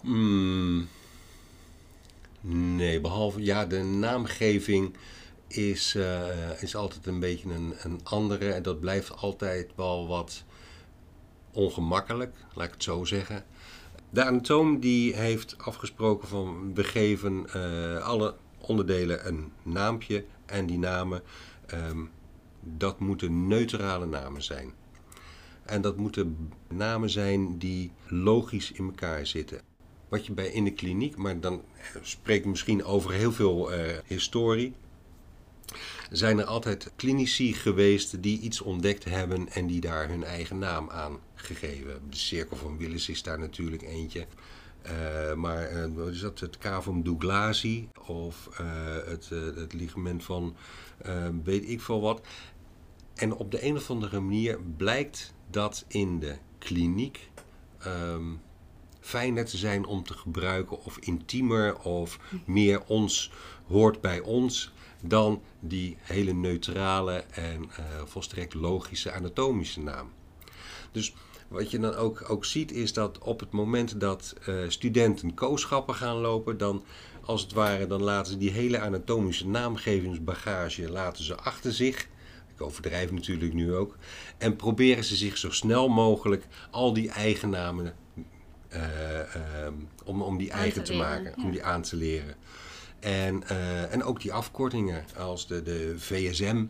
Hmm. 0.00 0.88
Nee, 2.76 3.00
behalve 3.00 3.42
ja, 3.42 3.66
de 3.66 3.82
naamgeving 3.82 4.96
is, 5.46 5.94
eh, 5.94 6.62
is 6.62 6.76
altijd 6.76 7.06
een 7.06 7.20
beetje 7.20 7.48
een, 7.48 7.74
een 7.82 8.00
andere. 8.02 8.52
En 8.52 8.62
dat 8.62 8.80
blijft 8.80 9.16
altijd 9.16 9.70
wel 9.74 10.06
wat 10.08 10.44
ongemakkelijk, 11.56 12.34
laat 12.54 12.66
ik 12.66 12.72
het 12.72 12.82
zo 12.82 13.04
zeggen. 13.04 13.44
De 14.10 14.24
anatoom 14.24 14.80
die 14.80 15.14
heeft 15.14 15.58
afgesproken 15.58 16.28
van 16.28 16.74
we 16.74 16.84
geven 16.84 17.46
eh, 17.52 18.04
alle 18.04 18.34
onderdelen 18.58 19.26
een 19.26 19.52
naampje. 19.62 20.24
En 20.46 20.66
die 20.66 20.78
namen, 20.78 21.22
ehm, 21.66 22.04
dat 22.60 23.00
moeten 23.00 23.46
neutrale 23.46 24.06
namen 24.06 24.42
zijn. 24.42 24.72
En 25.64 25.80
dat 25.80 25.96
moeten 25.96 26.52
namen 26.68 27.10
zijn 27.10 27.58
die 27.58 27.92
logisch 28.06 28.72
in 28.72 28.84
elkaar 28.84 29.26
zitten. 29.26 29.60
Wat 30.08 30.26
je 30.26 30.32
bij 30.32 30.48
in 30.48 30.64
de 30.64 30.72
kliniek, 30.72 31.16
maar 31.16 31.40
dan 31.40 31.62
spreek 32.02 32.38
ik 32.38 32.46
misschien 32.46 32.84
over 32.84 33.12
heel 33.12 33.32
veel 33.32 33.72
eh, 33.72 33.98
historie. 34.04 34.74
Zijn 36.10 36.38
er 36.38 36.44
altijd 36.44 36.92
klinici 36.96 37.54
geweest 37.54 38.22
die 38.22 38.40
iets 38.40 38.60
ontdekt 38.60 39.04
hebben 39.04 39.48
en 39.48 39.66
die 39.66 39.80
daar 39.80 40.08
hun 40.08 40.24
eigen 40.24 40.58
naam 40.58 40.90
aan 40.90 41.18
gegeven. 41.34 42.00
De 42.10 42.16
cirkel 42.16 42.56
van 42.56 42.78
Willis 42.78 43.08
is 43.08 43.22
daar 43.22 43.38
natuurlijk 43.38 43.82
eentje. 43.82 44.26
Eh, 44.82 45.34
maar 45.34 45.62
eh, 45.62 45.84
wat 45.94 46.08
is 46.08 46.20
dat? 46.20 46.40
Het 46.40 46.58
cavum 46.58 47.02
douglasi 47.02 47.88
of 48.06 48.48
eh, 48.58 48.66
het, 49.06 49.28
het 49.54 49.72
ligament 49.72 50.24
van 50.24 50.56
weet 51.44 51.68
ik 51.68 51.80
veel 51.80 52.00
wat. 52.00 52.20
En 53.14 53.34
op 53.34 53.50
de 53.50 53.64
een 53.64 53.76
of 53.76 53.90
andere 53.90 54.20
manier 54.20 54.60
blijkt 54.76 55.34
dat 55.50 55.84
in 55.88 56.18
de 56.18 56.36
kliniek 56.58 57.30
ehm, 57.78 58.32
fijner 59.06 59.44
te 59.44 59.56
zijn 59.56 59.84
om 59.84 60.02
te 60.02 60.14
gebruiken 60.14 60.84
of 60.84 60.98
intiemer 60.98 61.78
of 61.78 62.18
meer 62.44 62.82
ons 62.86 63.30
hoort 63.66 64.00
bij 64.00 64.20
ons 64.20 64.72
dan 65.02 65.42
die 65.60 65.96
hele 66.00 66.32
neutrale 66.32 67.24
en 67.30 67.62
uh, 67.62 67.84
volstrekt 68.04 68.54
logische 68.54 69.12
anatomische 69.12 69.80
naam. 69.80 70.10
Dus 70.92 71.14
wat 71.48 71.70
je 71.70 71.78
dan 71.78 71.94
ook, 71.94 72.30
ook 72.30 72.44
ziet 72.44 72.72
is 72.72 72.92
dat 72.92 73.18
op 73.18 73.40
het 73.40 73.50
moment 73.50 74.00
dat 74.00 74.34
uh, 74.48 74.54
studenten 74.68 75.34
kooschappen 75.34 75.94
gaan 75.94 76.16
lopen, 76.16 76.58
dan 76.58 76.84
als 77.24 77.42
het 77.42 77.52
ware, 77.52 77.86
dan 77.86 78.02
laten 78.02 78.32
ze 78.32 78.38
die 78.38 78.50
hele 78.50 78.80
anatomische 78.80 79.48
naamgevingsbagage 79.48 80.90
laten 80.90 81.24
ze 81.24 81.36
achter 81.36 81.72
zich. 81.72 82.08
Ik 82.54 82.62
overdrijf 82.62 83.10
natuurlijk 83.10 83.54
nu 83.54 83.74
ook. 83.74 83.96
En 84.38 84.56
proberen 84.56 85.04
ze 85.04 85.16
zich 85.16 85.38
zo 85.38 85.50
snel 85.50 85.88
mogelijk 85.88 86.46
al 86.70 86.92
die 86.92 87.10
eigen 87.10 87.50
uh, 88.72 88.82
uh, 89.18 89.72
om, 90.04 90.22
om 90.22 90.38
die 90.38 90.50
eigen 90.50 90.84
te, 90.84 90.94
maken, 90.94 91.34
om 91.36 91.50
die 91.50 91.64
aan 91.64 91.82
te 91.82 91.96
leren. 91.96 92.34
En, 93.00 93.42
uh, 93.50 93.92
en 93.92 94.04
ook 94.04 94.20
die 94.20 94.32
afkortingen 94.32 95.04
als 95.16 95.46
de, 95.46 95.62
de 95.62 95.94
VSM. 95.98 96.64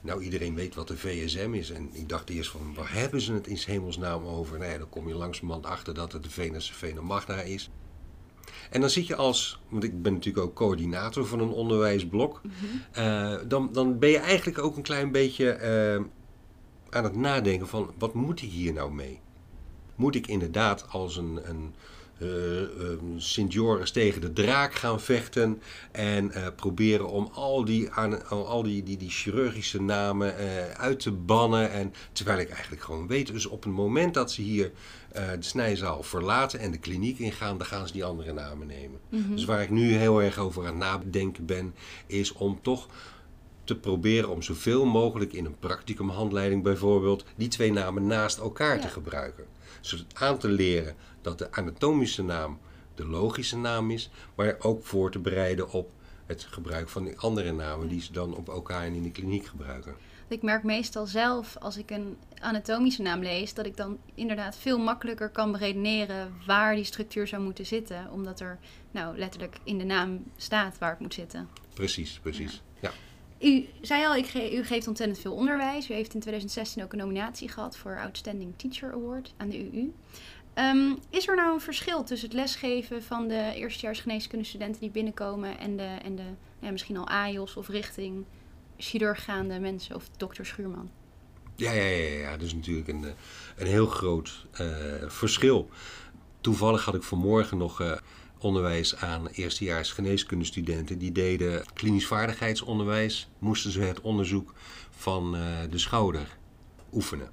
Nou, 0.00 0.22
iedereen 0.22 0.54
weet 0.54 0.74
wat 0.74 0.88
de 0.88 0.96
VSM 0.96 1.54
is. 1.54 1.70
En 1.70 1.90
ik 1.92 2.08
dacht 2.08 2.30
eerst 2.30 2.50
van, 2.50 2.74
waar 2.74 2.92
hebben 2.92 3.20
ze 3.20 3.32
het 3.32 3.46
in 3.46 3.58
hemelsnaam 3.66 4.24
over? 4.24 4.66
Ja, 4.66 4.78
dan 4.78 4.88
kom 4.88 5.08
je 5.08 5.14
langzamerhand 5.14 5.66
achter 5.66 5.94
dat 5.94 6.12
het 6.12 6.22
de 6.22 6.30
Venus 6.30 6.72
Venomagna 6.72 7.40
is. 7.40 7.70
En 8.70 8.80
dan 8.80 8.90
zit 8.90 9.06
je 9.06 9.16
als, 9.16 9.60
want 9.68 9.84
ik 9.84 10.02
ben 10.02 10.12
natuurlijk 10.12 10.46
ook 10.46 10.54
coördinator 10.54 11.26
van 11.26 11.40
een 11.40 11.50
onderwijsblok, 11.50 12.40
mm 12.42 12.50
-hmm. 12.92 13.48
dan, 13.48 13.68
dan 13.72 13.98
ben 13.98 14.10
je 14.10 14.18
eigenlijk 14.18 14.58
ook 14.58 14.76
een 14.76 14.82
klein 14.82 15.12
beetje 15.12 15.58
uh, 15.98 16.06
aan 16.90 17.04
het 17.04 17.16
nadenken 17.16 17.68
van 17.68 17.94
wat 17.98 18.14
moet 18.14 18.42
ik 18.42 18.50
hier 18.50 18.72
nou 18.72 18.92
mee? 18.92 19.20
Moet 20.00 20.14
ik 20.14 20.26
inderdaad 20.26 20.86
als 20.88 21.16
een, 21.16 21.40
een 21.44 21.74
uh, 22.18 22.28
Sint 23.16 23.52
Joris 23.52 23.90
tegen 23.90 24.20
de 24.20 24.32
draak 24.32 24.74
gaan 24.74 25.00
vechten 25.00 25.62
en 25.92 26.24
uh, 26.24 26.46
proberen 26.56 27.08
om 27.08 27.30
al 27.32 27.64
die, 27.64 27.90
aan, 27.90 28.28
al 28.28 28.62
die, 28.62 28.82
die, 28.82 28.96
die 28.96 29.10
chirurgische 29.10 29.82
namen 29.82 30.34
uh, 30.40 30.70
uit 30.70 31.00
te 31.00 31.12
bannen. 31.12 31.70
En, 31.70 31.92
terwijl 32.12 32.38
ik 32.38 32.50
eigenlijk 32.50 32.82
gewoon 32.82 33.06
weet, 33.06 33.32
dus 33.32 33.46
op 33.46 33.62
het 33.62 33.72
moment 33.72 34.14
dat 34.14 34.32
ze 34.32 34.42
hier 34.42 34.72
de 35.12 35.36
snijzaal 35.38 36.02
verlaten 36.02 36.60
en 36.60 36.70
de 36.70 36.78
kliniek 36.78 37.18
ingaan, 37.18 37.58
dan 37.58 37.66
gaan 37.66 37.86
ze 37.86 37.92
die 37.92 38.04
andere 38.04 38.32
namen 38.32 38.66
nemen. 38.66 39.00
Mm 39.08 39.24
-hmm. 39.24 39.36
Dus 39.36 39.44
waar 39.44 39.62
ik 39.62 39.70
nu 39.70 39.94
heel 39.94 40.22
erg 40.22 40.38
over 40.38 40.62
aan 40.66 40.68
het 40.68 41.04
nadenken 41.04 41.46
ben, 41.46 41.74
is 42.06 42.32
om 42.32 42.58
toch 42.62 42.88
te 43.64 43.76
proberen 43.76 44.28
om 44.28 44.42
zoveel 44.42 44.84
mogelijk 44.84 45.32
in 45.32 45.44
een 45.44 45.58
practicumhandleiding 45.58 46.62
bijvoorbeeld 46.62 47.24
die 47.36 47.48
twee 47.48 47.72
namen 47.72 48.06
naast 48.06 48.38
elkaar 48.38 48.74
ja. 48.74 48.80
te 48.80 48.88
gebruiken. 48.88 49.44
Zodat 49.80 50.06
aan 50.14 50.38
te 50.38 50.48
leren 50.48 50.94
dat 51.20 51.38
de 51.38 51.52
anatomische 51.52 52.22
naam 52.22 52.58
de 52.94 53.06
logische 53.06 53.56
naam 53.56 53.90
is, 53.90 54.10
maar 54.34 54.56
ook 54.58 54.84
voor 54.84 55.10
te 55.10 55.18
bereiden 55.18 55.70
op 55.70 55.90
het 56.26 56.46
gebruik 56.50 56.88
van 56.88 57.04
die 57.04 57.18
andere 57.18 57.52
namen 57.52 57.88
die 57.88 58.02
ze 58.02 58.12
dan 58.12 58.36
op 58.36 58.48
elkaar 58.48 58.82
en 58.82 58.94
in 58.94 59.02
de 59.02 59.10
kliniek 59.10 59.46
gebruiken. 59.46 59.94
Ik 60.28 60.42
merk 60.42 60.62
meestal 60.62 61.06
zelf 61.06 61.56
als 61.56 61.76
ik 61.76 61.90
een 61.90 62.16
anatomische 62.38 63.02
naam 63.02 63.22
lees, 63.22 63.54
dat 63.54 63.66
ik 63.66 63.76
dan 63.76 63.98
inderdaad 64.14 64.56
veel 64.56 64.78
makkelijker 64.78 65.28
kan 65.28 65.52
beredeneren 65.52 66.34
waar 66.46 66.74
die 66.74 66.84
structuur 66.84 67.26
zou 67.26 67.42
moeten 67.42 67.66
zitten, 67.66 68.10
omdat 68.10 68.40
er 68.40 68.58
nou 68.90 69.18
letterlijk 69.18 69.56
in 69.64 69.78
de 69.78 69.84
naam 69.84 70.24
staat 70.36 70.78
waar 70.78 70.90
het 70.90 71.00
moet 71.00 71.14
zitten. 71.14 71.48
Precies, 71.74 72.18
precies. 72.18 72.62
Ja. 72.80 72.90
U 73.40 73.68
zei 73.80 74.06
al, 74.06 74.24
ge 74.24 74.56
u 74.56 74.64
geeft 74.64 74.88
ontzettend 74.88 75.20
veel 75.20 75.34
onderwijs. 75.34 75.90
U 75.90 75.94
heeft 75.94 76.14
in 76.14 76.20
2016 76.20 76.82
ook 76.82 76.92
een 76.92 76.98
nominatie 76.98 77.48
gehad 77.48 77.76
voor 77.76 77.98
Outstanding 77.98 78.52
Teacher 78.56 78.92
Award 78.92 79.34
aan 79.36 79.48
de 79.48 79.70
UU. 79.72 79.92
Um, 80.54 80.98
is 81.10 81.28
er 81.28 81.36
nou 81.36 81.52
een 81.52 81.60
verschil 81.60 82.04
tussen 82.04 82.28
het 82.28 82.36
lesgeven 82.36 83.02
van 83.02 83.28
de 83.28 83.52
eerstejaars 83.54 84.00
geneeskundestudenten 84.00 84.80
die 84.80 84.90
binnenkomen 84.90 85.58
en 85.58 85.76
de, 85.76 85.96
en 86.02 86.16
de 86.16 86.22
ja, 86.58 86.70
misschien 86.70 86.96
al 86.96 87.08
AIOS 87.08 87.56
of 87.56 87.68
richting 87.68 88.24
chirurg 88.76 89.24
gaande 89.24 89.58
mensen 89.58 89.96
of 89.96 90.08
dokter 90.16 90.46
Schuurman? 90.46 90.90
Ja, 91.54 91.72
ja, 91.72 91.82
ja, 91.82 92.18
ja, 92.18 92.30
dat 92.30 92.46
is 92.46 92.54
natuurlijk 92.54 92.88
een, 92.88 93.04
een 93.56 93.66
heel 93.66 93.86
groot 93.86 94.46
uh, 94.60 94.66
verschil. 95.06 95.68
Toevallig 96.40 96.84
had 96.84 96.94
ik 96.94 97.02
vanmorgen 97.02 97.58
nog 97.58 97.80
uh, 97.80 97.92
onderwijs 98.40 98.96
aan 98.96 99.26
eerstejaars 99.26 99.92
geneeskundestudenten. 99.92 100.98
Die 100.98 101.12
deden 101.12 101.64
klinisch 101.74 102.06
vaardigheidsonderwijs, 102.06 103.28
moesten 103.38 103.70
ze 103.70 103.80
het 103.80 104.00
onderzoek 104.00 104.54
van 104.90 105.34
uh, 105.36 105.42
de 105.70 105.78
schouder 105.78 106.36
oefenen. 106.92 107.30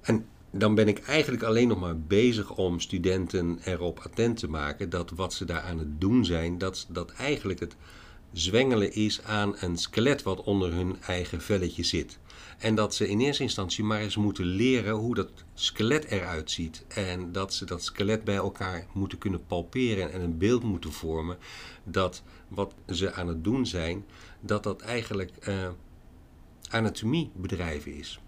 En 0.00 0.26
dan 0.50 0.74
ben 0.74 0.88
ik 0.88 0.98
eigenlijk 0.98 1.42
alleen 1.42 1.68
nog 1.68 1.80
maar 1.80 1.98
bezig 1.98 2.56
om 2.56 2.80
studenten 2.80 3.58
erop 3.64 3.98
attent 3.98 4.38
te 4.38 4.48
maken 4.48 4.90
dat 4.90 5.10
wat 5.10 5.34
ze 5.34 5.44
daar 5.44 5.60
aan 5.60 5.78
het 5.78 6.00
doen 6.00 6.24
zijn, 6.24 6.58
dat, 6.58 6.86
dat 6.88 7.10
eigenlijk 7.12 7.60
het 7.60 7.76
zwengelen 8.32 8.92
is 8.92 9.22
aan 9.22 9.54
een 9.60 9.76
skelet 9.76 10.22
wat 10.22 10.42
onder 10.42 10.72
hun 10.72 10.96
eigen 11.02 11.40
velletje 11.40 11.82
zit. 11.82 12.18
En 12.58 12.74
dat 12.74 12.94
ze 12.94 13.08
in 13.08 13.20
eerste 13.20 13.42
instantie 13.42 13.84
maar 13.84 14.00
eens 14.00 14.16
moeten 14.16 14.44
leren 14.44 14.94
hoe 14.94 15.14
dat 15.14 15.30
skelet 15.54 16.04
eruit 16.04 16.50
ziet. 16.50 16.84
En 16.88 17.32
dat 17.32 17.54
ze 17.54 17.64
dat 17.64 17.84
skelet 17.84 18.24
bij 18.24 18.34
elkaar 18.34 18.86
moeten 18.92 19.18
kunnen 19.18 19.46
palperen 19.46 20.12
en 20.12 20.20
een 20.20 20.38
beeld 20.38 20.62
moeten 20.62 20.92
vormen. 20.92 21.38
Dat 21.84 22.22
wat 22.48 22.74
ze 22.86 23.12
aan 23.12 23.28
het 23.28 23.44
doen 23.44 23.66
zijn, 23.66 24.04
dat 24.40 24.62
dat 24.62 24.80
eigenlijk 24.82 25.30
uh, 25.48 25.68
anatomiebedrijven 26.68 27.94
is. 27.94 28.20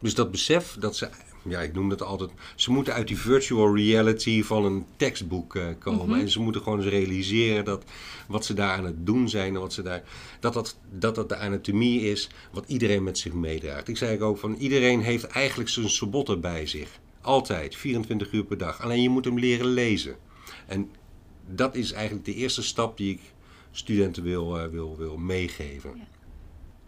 Dus 0.00 0.14
dat 0.14 0.30
besef 0.30 0.76
dat 0.78 0.96
ze, 0.96 1.08
ja, 1.42 1.60
ik 1.60 1.72
noem 1.72 1.88
dat 1.88 2.02
altijd, 2.02 2.30
ze 2.54 2.72
moeten 2.72 2.94
uit 2.94 3.08
die 3.08 3.18
virtual 3.18 3.76
reality 3.76 4.42
van 4.42 4.64
een 4.64 4.84
tekstboek 4.96 5.54
uh, 5.54 5.64
komen. 5.78 6.06
Mm 6.06 6.12
-hmm. 6.12 6.20
En 6.20 6.30
ze 6.30 6.40
moeten 6.40 6.62
gewoon 6.62 6.78
eens 6.78 6.88
realiseren 6.88 7.64
dat 7.64 7.84
wat 8.26 8.44
ze 8.44 8.54
daar 8.54 8.76
aan 8.76 8.84
het 8.84 9.06
doen 9.06 9.28
zijn, 9.28 9.54
en 9.54 9.60
wat 9.60 9.72
ze 9.72 9.82
daar, 9.82 10.02
dat, 10.40 10.52
dat, 10.52 10.76
dat 10.90 11.14
dat 11.14 11.28
de 11.28 11.36
anatomie 11.36 12.00
is 12.00 12.30
wat 12.50 12.64
iedereen 12.66 13.02
met 13.02 13.18
zich 13.18 13.32
meedraagt. 13.32 13.88
Ik 13.88 13.96
zei 13.96 14.22
ook 14.22 14.38
van 14.38 14.54
iedereen 14.54 15.00
heeft 15.00 15.26
eigenlijk 15.26 15.70
zijn 15.70 15.88
sabotten 15.88 16.40
bij 16.40 16.66
zich. 16.66 17.00
Altijd, 17.20 17.76
24 17.76 18.32
uur 18.32 18.44
per 18.44 18.58
dag. 18.58 18.82
Alleen 18.82 19.02
je 19.02 19.08
moet 19.08 19.24
hem 19.24 19.38
leren 19.38 19.66
lezen. 19.66 20.16
En 20.66 20.90
dat 21.46 21.74
is 21.74 21.92
eigenlijk 21.92 22.24
de 22.24 22.34
eerste 22.34 22.62
stap 22.62 22.96
die 22.96 23.12
ik 23.12 23.20
studenten 23.70 24.22
wil, 24.22 24.58
uh, 24.58 24.66
wil, 24.66 24.96
wil 24.98 25.16
meegeven. 25.16 25.92
Ja. 25.96 26.20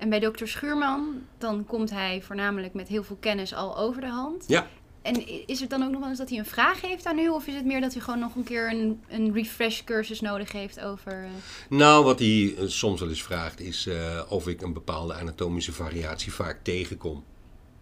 En 0.05 0.11
bij 0.11 0.21
dokter 0.21 0.49
Schuurman, 0.49 1.23
dan 1.39 1.65
komt 1.65 1.91
hij 1.91 2.23
voornamelijk 2.23 2.75
met 2.75 2.89
heel 2.89 3.05
veel 3.05 3.17
kennis 3.21 3.55
al 3.55 3.79
over 3.79 4.01
de 4.01 4.09
hand. 4.09 4.45
Ja. 4.47 4.67
En 5.03 5.47
is 5.47 5.61
het 5.61 5.71
dan 5.71 5.83
ook 5.83 5.91
nog 5.91 6.01
wel 6.01 6.09
eens 6.09 6.19
dat 6.19 6.29
hij 6.29 6.39
een 6.39 6.47
vraag 6.47 6.81
heeft 6.81 7.07
aan 7.07 7.19
u? 7.19 7.29
Of 7.29 7.47
is 7.47 7.55
het 7.55 7.65
meer 7.65 7.81
dat 7.81 7.95
u 7.95 8.01
gewoon 8.01 8.19
nog 8.19 8.35
een 8.35 8.45
keer 8.45 8.71
een, 8.71 9.01
een 9.09 9.33
refresh 9.33 9.83
cursus 9.85 10.21
nodig 10.21 10.53
heeft 10.53 10.81
over... 10.81 11.23
Uh... 11.23 11.31
Nou, 11.69 12.05
wat 12.05 12.19
hij 12.19 12.55
soms 12.67 13.01
wel 13.01 13.09
eens 13.09 13.23
vraagt 13.23 13.61
is 13.61 13.87
uh, 13.87 14.23
of 14.29 14.49
ik 14.49 14.63
een 14.63 14.73
bepaalde 14.73 15.15
anatomische 15.15 15.73
variatie 15.73 16.33
vaak 16.33 16.59
tegenkom. 16.63 17.25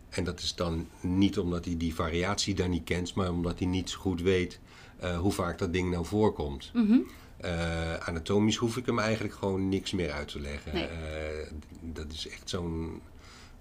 En 0.08 0.24
dat 0.24 0.40
is 0.40 0.54
dan 0.54 0.88
niet 1.00 1.38
omdat 1.38 1.64
hij 1.64 1.76
die 1.76 1.94
variatie 1.94 2.54
dan 2.54 2.70
niet 2.70 2.84
kent, 2.84 3.14
maar 3.14 3.30
omdat 3.30 3.58
hij 3.58 3.68
niet 3.68 3.90
zo 3.90 3.98
goed 3.98 4.20
weet 4.20 4.60
uh, 5.02 5.18
hoe 5.18 5.32
vaak 5.32 5.58
dat 5.58 5.72
ding 5.72 5.90
nou 5.90 6.04
voorkomt. 6.04 6.70
Mm 6.74 6.86
-hmm. 6.86 7.06
Uh, 7.44 7.94
anatomisch 7.94 8.56
hoef 8.56 8.76
ik 8.76 8.86
hem 8.86 8.98
eigenlijk 8.98 9.34
gewoon 9.34 9.68
niks 9.68 9.92
meer 9.92 10.10
uit 10.10 10.28
te 10.28 10.40
leggen. 10.40 10.74
Nee. 10.74 10.84
Uh, 10.84 11.50
dat 11.80 12.12
is 12.12 12.28
echt 12.28 12.48
zo'n 12.48 13.00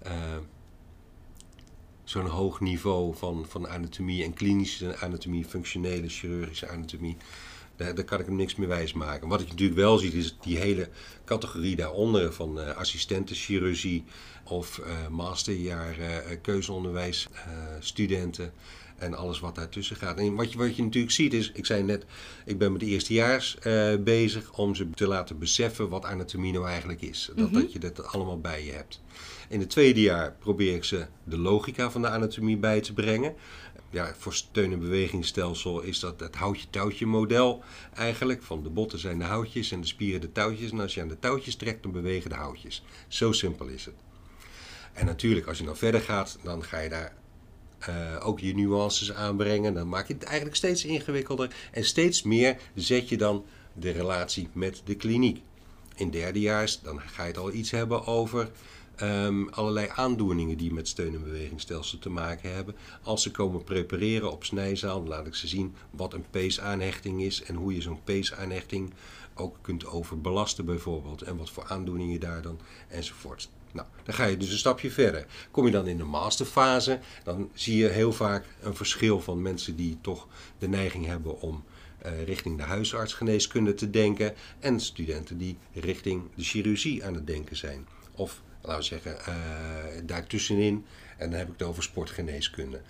uh, 0.06 0.12
zo'n 2.04 2.26
hoog 2.26 2.60
niveau 2.60 3.16
van, 3.16 3.46
van 3.48 3.68
anatomie 3.68 4.24
en 4.24 4.34
klinische 4.34 4.96
anatomie, 4.96 5.44
functionele 5.44 6.08
chirurgische 6.08 6.68
anatomie. 6.68 7.16
Daar, 7.76 7.94
daar 7.94 8.04
kan 8.04 8.20
ik 8.20 8.26
hem 8.26 8.36
niks 8.36 8.54
meer 8.54 8.68
wijs 8.68 8.92
maken. 8.92 9.28
Wat 9.28 9.40
ik 9.40 9.48
natuurlijk 9.48 9.78
wel 9.78 9.98
zie, 9.98 10.12
is 10.12 10.36
die 10.40 10.58
hele 10.58 10.88
categorie 11.24 11.76
daaronder 11.76 12.32
van 12.32 12.58
uh, 12.58 12.76
assistentenchirurgie 12.76 14.04
of 14.44 14.80
masterjaar 15.10 15.94
keuzeonderwijs 16.42 17.28
studenten 17.78 18.52
en 19.02 19.14
alles 19.14 19.40
wat 19.40 19.54
daartussen 19.54 19.96
gaat. 19.96 20.18
En 20.18 20.34
wat 20.34 20.52
je, 20.52 20.58
wat 20.58 20.76
je 20.76 20.82
natuurlijk 20.82 21.12
ziet 21.12 21.34
is, 21.34 21.52
ik 21.52 21.66
zei 21.66 21.82
net, 21.82 22.04
ik 22.44 22.58
ben 22.58 22.72
met 22.72 22.80
de 22.80 22.86
eerstejaars 22.86 23.56
uh, 23.66 23.96
bezig 23.96 24.52
om 24.58 24.74
ze 24.74 24.90
te 24.90 25.06
laten 25.06 25.38
beseffen 25.38 25.88
wat 25.88 26.04
anatomie 26.04 26.52
nou 26.52 26.66
eigenlijk 26.66 27.02
is. 27.02 27.26
Dat, 27.26 27.36
mm 27.36 27.44
-hmm. 27.44 27.62
dat 27.62 27.72
je 27.72 27.78
dat 27.78 28.06
allemaal 28.06 28.40
bij 28.40 28.64
je 28.64 28.72
hebt. 28.72 29.00
In 29.48 29.60
het 29.60 29.70
tweede 29.70 30.00
jaar 30.00 30.36
probeer 30.38 30.74
ik 30.74 30.84
ze 30.84 31.06
de 31.24 31.38
logica 31.38 31.90
van 31.90 32.02
de 32.02 32.08
anatomie 32.08 32.56
bij 32.56 32.80
te 32.80 32.92
brengen. 32.92 33.34
Ja, 33.90 34.14
voor 34.18 34.34
steun- 34.34 34.72
en 34.72 34.78
bewegingsstelsel 34.78 35.80
is 35.80 36.00
dat 36.00 36.20
het 36.20 36.34
houtje-touwtje 36.34 37.06
model 37.06 37.62
eigenlijk. 37.94 38.42
Van 38.42 38.62
de 38.62 38.70
botten 38.70 38.98
zijn 38.98 39.18
de 39.18 39.24
houtjes 39.24 39.72
en 39.72 39.80
de 39.80 39.86
spieren 39.86 40.20
de 40.20 40.32
touwtjes. 40.32 40.70
En 40.70 40.80
als 40.80 40.94
je 40.94 41.00
aan 41.00 41.08
de 41.08 41.18
touwtjes 41.18 41.56
trekt, 41.56 41.82
dan 41.82 41.92
bewegen 41.92 42.30
de 42.30 42.36
houtjes. 42.36 42.82
Zo 43.08 43.32
simpel 43.32 43.66
is 43.66 43.84
het. 43.84 43.94
En 44.92 45.06
natuurlijk, 45.06 45.46
als 45.46 45.58
je 45.58 45.64
dan 45.64 45.76
verder 45.76 46.00
gaat, 46.00 46.38
dan 46.42 46.64
ga 46.64 46.78
je 46.78 46.88
daar 46.88 47.16
uh, 47.88 48.26
ook 48.26 48.40
je 48.40 48.54
nuances 48.54 49.12
aanbrengen. 49.12 49.74
Dan 49.74 49.88
maak 49.88 50.08
je 50.08 50.14
het 50.14 50.22
eigenlijk 50.22 50.56
steeds 50.56 50.84
ingewikkelder. 50.84 51.54
En 51.72 51.84
steeds 51.84 52.22
meer 52.22 52.56
zet 52.74 53.08
je 53.08 53.16
dan 53.16 53.44
de 53.72 53.90
relatie 53.90 54.48
met 54.52 54.82
de 54.84 54.94
kliniek. 54.94 55.42
In 55.96 56.10
derdejaars 56.10 56.80
dan 56.80 57.00
ga 57.00 57.22
je 57.22 57.28
het 57.28 57.38
al 57.38 57.52
iets 57.52 57.70
hebben 57.70 58.06
over 58.06 58.50
ehm, 58.96 59.48
allerlei 59.48 59.88
aandoeningen 59.94 60.56
die 60.56 60.72
met 60.72 60.88
steun- 60.88 61.14
en 61.14 61.24
bewegingsstelsel 61.24 61.98
te 61.98 62.10
maken 62.10 62.54
hebben. 62.54 62.74
Als 63.02 63.22
ze 63.22 63.30
komen 63.30 63.64
prepareren 63.64 64.32
op 64.32 64.44
snijzaal, 64.44 65.06
laat 65.06 65.26
ik 65.26 65.34
ze 65.34 65.46
zien 65.48 65.74
wat 65.90 66.14
een 66.14 66.24
peesaanhechting 66.30 67.22
is 67.22 67.42
en 67.42 67.54
hoe 67.54 67.74
je 67.74 67.80
zo'n 67.80 68.02
peesaanhechting 68.04 68.92
ook 69.34 69.58
kunt 69.60 69.86
overbelasten 69.86 70.64
bijvoorbeeld. 70.64 71.22
En 71.22 71.36
wat 71.36 71.50
voor 71.50 71.64
aandoeningen 71.64 72.20
daar 72.20 72.42
dan 72.42 72.60
enzovoort. 72.88 73.48
Nou, 73.72 73.86
dan 74.04 74.14
ga 74.14 74.24
je 74.24 74.36
dus 74.36 74.50
een 74.50 74.58
stapje 74.58 74.90
verder. 74.90 75.26
Kom 75.50 75.66
je 75.66 75.72
dan 75.72 75.86
in 75.86 75.96
de 75.96 76.04
masterfase, 76.04 76.98
dan 77.24 77.50
zie 77.54 77.76
je 77.76 77.88
heel 77.88 78.12
vaak 78.12 78.44
een 78.60 78.76
verschil 78.76 79.20
van 79.20 79.42
mensen 79.42 79.76
die 79.76 79.98
toch 80.00 80.28
de 80.58 80.68
neiging 80.68 81.06
hebben 81.06 81.40
om 81.40 81.64
uh, 82.06 82.24
richting 82.24 82.56
de 82.56 82.62
huisartsgeneeskunde 82.62 83.74
te 83.74 83.90
denken 83.90 84.34
en 84.60 84.80
studenten 84.80 85.38
die 85.38 85.58
richting 85.72 86.22
de 86.34 86.42
chirurgie 86.42 87.04
aan 87.04 87.14
het 87.14 87.26
denken 87.26 87.56
zijn. 87.56 87.86
Of 88.14 88.42
laten 88.60 88.78
we 88.78 88.84
zeggen, 88.84 89.16
uh, 89.28 89.36
daartussenin, 90.04 90.84
en 91.18 91.30
dan 91.30 91.38
heb 91.38 91.48
ik 91.48 91.54
het 91.58 91.68
over 91.68 91.82
sportgeneeskunde. 91.82 92.80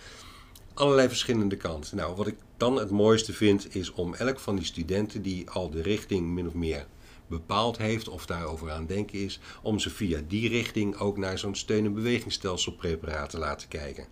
Allerlei 0.75 1.09
verschillende 1.09 1.57
kanten. 1.57 1.97
Nou, 1.97 2.17
wat 2.17 2.27
ik 2.27 2.37
dan 2.57 2.77
het 2.77 2.91
mooiste 2.91 3.33
vind, 3.33 3.75
is 3.75 3.93
om 3.93 4.15
elk 4.15 4.39
van 4.39 4.57
die 4.57 4.65
studenten 4.65 5.23
die 5.23 5.51
al 5.51 5.71
de 5.71 5.83
richting 5.83 6.27
min 6.27 6.47
of 6.47 6.55
meer 6.55 6.87
bepaald 7.26 7.79
heeft 7.79 8.09
of 8.09 8.26
daarover 8.26 8.71
aan 8.71 8.87
denken 8.87 9.19
is, 9.19 9.41
om 9.62 9.79
ze 9.79 9.91
via 9.91 10.21
die 10.29 10.49
richting 10.49 10.97
ook 10.97 11.19
naar 11.19 11.38
zo'n 11.38 11.55
steun- 11.55 11.85
en 11.85 11.95
bewegingsstelselpreparaat 11.95 13.31
te 13.31 13.38
laten 13.38 13.69
kijken. 13.69 14.07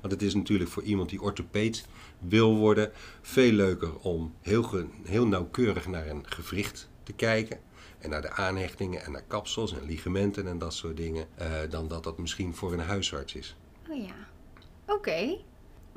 Want 0.00 0.12
het 0.12 0.22
is 0.22 0.34
natuurlijk 0.34 0.70
voor 0.70 0.82
iemand 0.82 1.10
die 1.10 1.22
orthopeed 1.22 1.86
wil 2.18 2.56
worden 2.56 2.92
veel 3.22 3.52
leuker 3.52 3.98
om 3.98 4.34
heel, 4.40 4.88
heel 5.02 5.26
nauwkeurig 5.26 5.86
naar 5.86 6.06
een 6.06 6.24
gewricht 6.28 6.88
te 7.02 7.12
kijken. 7.12 7.58
En 7.98 8.10
naar 8.10 8.22
de 8.22 8.30
aanhechtingen 8.30 9.04
en 9.04 9.12
naar 9.12 9.24
kapsels 9.26 9.72
en 9.72 9.84
ligamenten 9.84 10.46
en 10.46 10.58
dat 10.58 10.74
soort 10.74 10.96
dingen. 10.96 11.26
Uh, 11.40 11.46
dan 11.70 11.88
dat 11.88 12.04
dat 12.04 12.18
misschien 12.18 12.54
voor 12.54 12.72
een 12.72 12.78
huisarts 12.78 13.34
is. 13.34 13.56
Oh 13.88 13.96
ja. 13.96 14.14
Oké. 14.86 15.38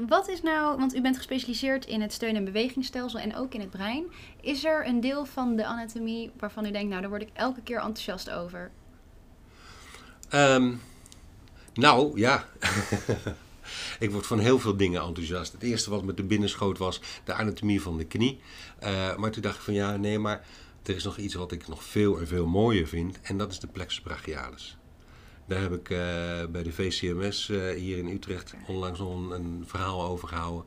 Wat 0.07 0.27
is 0.27 0.41
nou, 0.41 0.77
want 0.77 0.95
u 0.95 1.01
bent 1.01 1.17
gespecialiseerd 1.17 1.85
in 1.85 2.01
het 2.01 2.13
steun- 2.13 2.35
en 2.35 2.43
bewegingsstelsel 2.43 3.19
en 3.19 3.35
ook 3.35 3.53
in 3.53 3.59
het 3.59 3.69
brein. 3.69 4.03
Is 4.41 4.65
er 4.65 4.87
een 4.87 5.01
deel 5.01 5.25
van 5.25 5.55
de 5.55 5.65
anatomie 5.65 6.31
waarvan 6.37 6.65
u 6.65 6.71
denkt, 6.71 6.89
nou 6.89 7.01
daar 7.01 7.09
word 7.09 7.21
ik 7.21 7.29
elke 7.33 7.61
keer 7.61 7.77
enthousiast 7.77 8.29
over? 8.29 8.71
Um, 10.33 10.81
nou 11.73 12.19
ja, 12.19 12.47
ik 13.99 14.11
word 14.11 14.27
van 14.27 14.39
heel 14.39 14.59
veel 14.59 14.77
dingen 14.77 15.01
enthousiast. 15.01 15.51
Het 15.51 15.63
eerste 15.63 15.89
wat 15.89 16.03
me 16.03 16.13
te 16.13 16.23
binnen 16.23 16.49
schoot 16.49 16.77
was 16.77 17.01
de 17.23 17.33
anatomie 17.33 17.81
van 17.81 17.97
de 17.97 18.05
knie. 18.05 18.39
Uh, 18.83 19.15
maar 19.15 19.31
toen 19.31 19.41
dacht 19.41 19.55
ik 19.55 19.61
van 19.61 19.73
ja, 19.73 19.95
nee, 19.95 20.19
maar 20.19 20.45
er 20.83 20.95
is 20.95 21.03
nog 21.03 21.17
iets 21.17 21.33
wat 21.33 21.51
ik 21.51 21.67
nog 21.67 21.83
veel 21.83 22.19
en 22.19 22.27
veel 22.27 22.45
mooier 22.45 22.87
vind. 22.87 23.21
En 23.21 23.37
dat 23.37 23.51
is 23.51 23.59
de 23.59 23.67
plexus 23.67 24.01
brachialis. 24.01 24.78
Daar 25.49 25.61
heb 25.61 25.73
ik 25.73 25.89
uh, 25.89 25.97
bij 26.45 26.63
de 26.63 26.71
VCMS 26.71 27.49
uh, 27.49 27.69
hier 27.69 27.97
in 27.97 28.07
Utrecht 28.07 28.53
onlangs 28.67 28.99
nog 28.99 29.31
een, 29.31 29.63
verhaal 29.67 30.03
over 30.03 30.27
gehouden. 30.27 30.65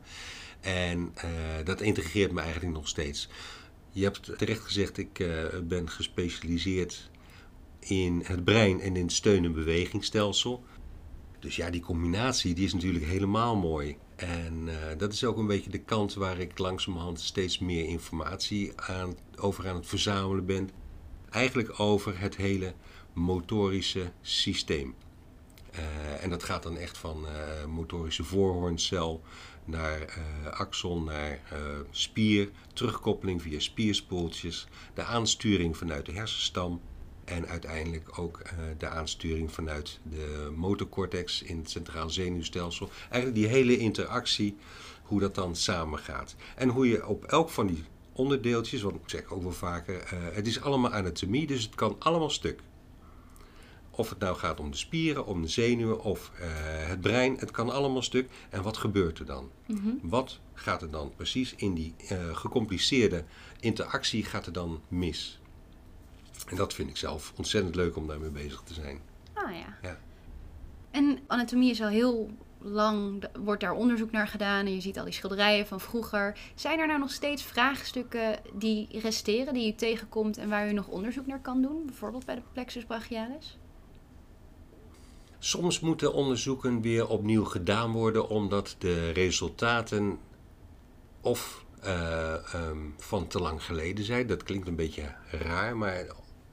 En 0.61 1.13
dat 1.63 1.81
integreert 1.81 2.31
me 2.31 2.41
eigenlijk 2.41 2.73
nog 2.73 2.87
steeds. 2.87 3.29
Je 3.91 4.03
hebt 4.03 4.37
terecht 4.37 4.61
gezegd, 4.61 4.97
ik 4.97 5.25
ben 5.63 5.89
gespecialiseerd 5.89 7.09
in 7.79 8.21
het 8.25 8.43
brein 8.43 8.81
en 8.81 8.95
in 8.95 9.03
het 9.03 9.11
steun- 9.11 9.45
en 9.45 9.53
bewegingsstelsel. 9.53 10.63
Dus 11.39 11.55
ja, 11.55 11.69
die 11.69 11.81
combinatie 11.81 12.53
die 12.53 12.65
is 12.65 12.73
natuurlijk 12.73 13.05
helemaal 13.05 13.55
mooi. 13.55 13.97
En 14.15 14.69
dat 14.97 15.13
is 15.13 15.23
ook 15.23 15.37
een 15.37 15.47
beetje 15.47 15.69
de 15.69 15.83
kant 15.83 16.13
waar 16.13 16.39
ik 16.39 16.57
langzamerhand 16.57 17.19
steeds 17.19 17.59
meer 17.59 17.85
informatie 17.85 18.71
aan, 18.75 19.15
over 19.35 19.67
aan 19.67 19.75
het 19.75 19.87
verzamelen 19.87 20.45
ben. 20.45 20.69
Eigenlijk 21.29 21.79
over 21.79 22.19
het 22.19 22.35
hele 22.35 22.73
motorische 23.13 24.11
systeem. 24.21 24.95
Uh, 25.75 26.23
en 26.23 26.29
dat 26.29 26.43
gaat 26.43 26.63
dan 26.63 26.77
echt 26.77 26.97
van 26.97 27.25
uh, 27.25 27.65
motorische 27.65 28.23
voorhoorncel 28.23 29.21
naar 29.65 30.19
axon, 30.51 31.03
naar 31.03 31.39
spier, 31.91 32.49
terugkoppeling 32.73 33.41
via 33.41 33.59
spierspoeltjes, 33.59 34.67
de 34.93 35.03
aansturing 35.03 35.77
vanuit 35.77 36.05
de 36.05 36.11
hersenstam 36.11 36.81
en 37.25 37.47
uiteindelijk 37.47 38.19
ook 38.19 38.41
uh, 38.45 38.51
de 38.77 38.87
aansturing 38.87 39.51
vanuit 39.51 39.99
de 40.03 40.51
motorcortex 40.55 41.41
in 41.41 41.57
het 41.57 41.69
centraal 41.69 42.09
zenuwstelsel. 42.09 42.89
Eigenlijk 43.09 43.35
die 43.35 43.47
hele 43.47 43.77
interactie, 43.77 44.55
hoe 45.03 45.19
dat 45.19 45.35
dan 45.35 45.55
samengaat. 45.55 46.35
En 46.55 46.69
hoe 46.69 46.87
je 46.87 47.07
op 47.07 47.23
elk 47.25 47.49
van 47.49 47.67
die 47.67 47.83
onderdeeltjes, 48.13 48.81
want 48.81 48.95
ik 48.95 49.09
zeg 49.09 49.25
ook 49.31 49.43
wel 49.43 49.51
vaker, 49.51 49.95
uh, 49.95 50.19
het 50.31 50.47
is 50.47 50.61
allemaal 50.61 50.91
anatomie, 50.91 51.47
dus 51.47 51.63
het 51.63 51.75
kan 51.75 51.95
allemaal 51.99 52.29
stuk. 52.29 52.61
Of 53.95 54.09
het 54.09 54.19
nou 54.19 54.35
gaat 54.35 54.59
om 54.59 54.71
de 54.71 54.77
spieren, 54.77 55.25
om 55.25 55.41
de 55.41 55.47
zenuwen 55.47 56.03
of 56.03 56.31
uh, 56.39 56.45
het 56.87 57.01
brein, 57.01 57.37
het 57.37 57.51
kan 57.51 57.69
allemaal 57.69 58.01
stuk. 58.01 58.29
En 58.49 58.61
wat 58.61 58.77
gebeurt 58.77 59.19
er 59.19 59.25
dan? 59.25 59.49
Mm 59.67 59.77
-hmm. 59.77 59.99
Wat 60.01 60.39
gaat 60.53 60.81
er 60.81 60.91
dan 60.91 61.11
precies 61.15 61.55
in 61.55 61.73
die 61.73 61.93
gecompliceerde 62.33 63.23
interactie 63.59 64.23
gaat 64.23 64.45
er 64.45 64.53
dan 64.53 64.81
mis? 64.87 65.39
En 66.47 66.55
dat 66.55 66.73
vind 66.73 66.89
ik 66.89 66.97
zelf 66.97 67.33
ontzettend 67.35 67.75
leuk 67.75 67.95
om 67.95 68.07
daarmee 68.07 68.29
bezig 68.29 68.61
te 68.61 68.73
zijn. 68.73 68.99
Ah 69.33 69.51
ja. 69.51 69.77
ja. 69.81 69.97
En 70.91 71.19
anatomie 71.27 71.71
is 71.71 71.81
al 71.81 71.87
heel 71.87 72.29
lang, 72.57 73.23
wordt 73.39 73.61
daar 73.61 73.73
onderzoek 73.73 74.11
naar 74.11 74.27
gedaan 74.27 74.65
en 74.65 74.73
je 74.73 74.81
ziet 74.81 74.99
al 74.99 75.03
die 75.05 75.13
schilderijen 75.13 75.67
van 75.67 75.79
vroeger. 75.79 76.37
Zijn 76.55 76.79
er 76.79 76.87
nou 76.87 76.99
nog 76.99 77.11
steeds 77.11 77.43
vraagstukken 77.43 78.39
die 78.53 78.87
resteren, 78.91 79.53
die 79.53 79.73
u 79.73 79.75
tegenkomt 79.75 80.37
en 80.37 80.49
waar 80.49 80.69
u 80.69 80.73
nog 80.73 80.87
onderzoek 80.87 81.25
naar 81.25 81.41
kan 81.41 81.61
doen? 81.61 81.85
Bijvoorbeeld 81.85 82.25
bij 82.25 82.35
de 82.35 82.41
plexus 82.53 82.83
brachialis? 82.85 83.57
Soms 85.45 85.79
moeten 85.79 86.13
onderzoeken 86.13 86.81
weer 86.81 87.07
opnieuw 87.07 87.43
gedaan 87.43 87.91
worden 87.91 88.27
omdat 88.27 88.75
de 88.77 89.09
resultaten 89.09 90.19
of 91.21 91.65
uh, 91.85 92.33
um, 92.55 92.93
van 92.97 93.27
te 93.27 93.39
lang 93.39 93.63
geleden 93.63 94.05
zijn. 94.05 94.27
Dat 94.27 94.43
klinkt 94.43 94.67
een 94.67 94.75
beetje 94.75 95.15
raar, 95.31 95.77
maar 95.77 96.05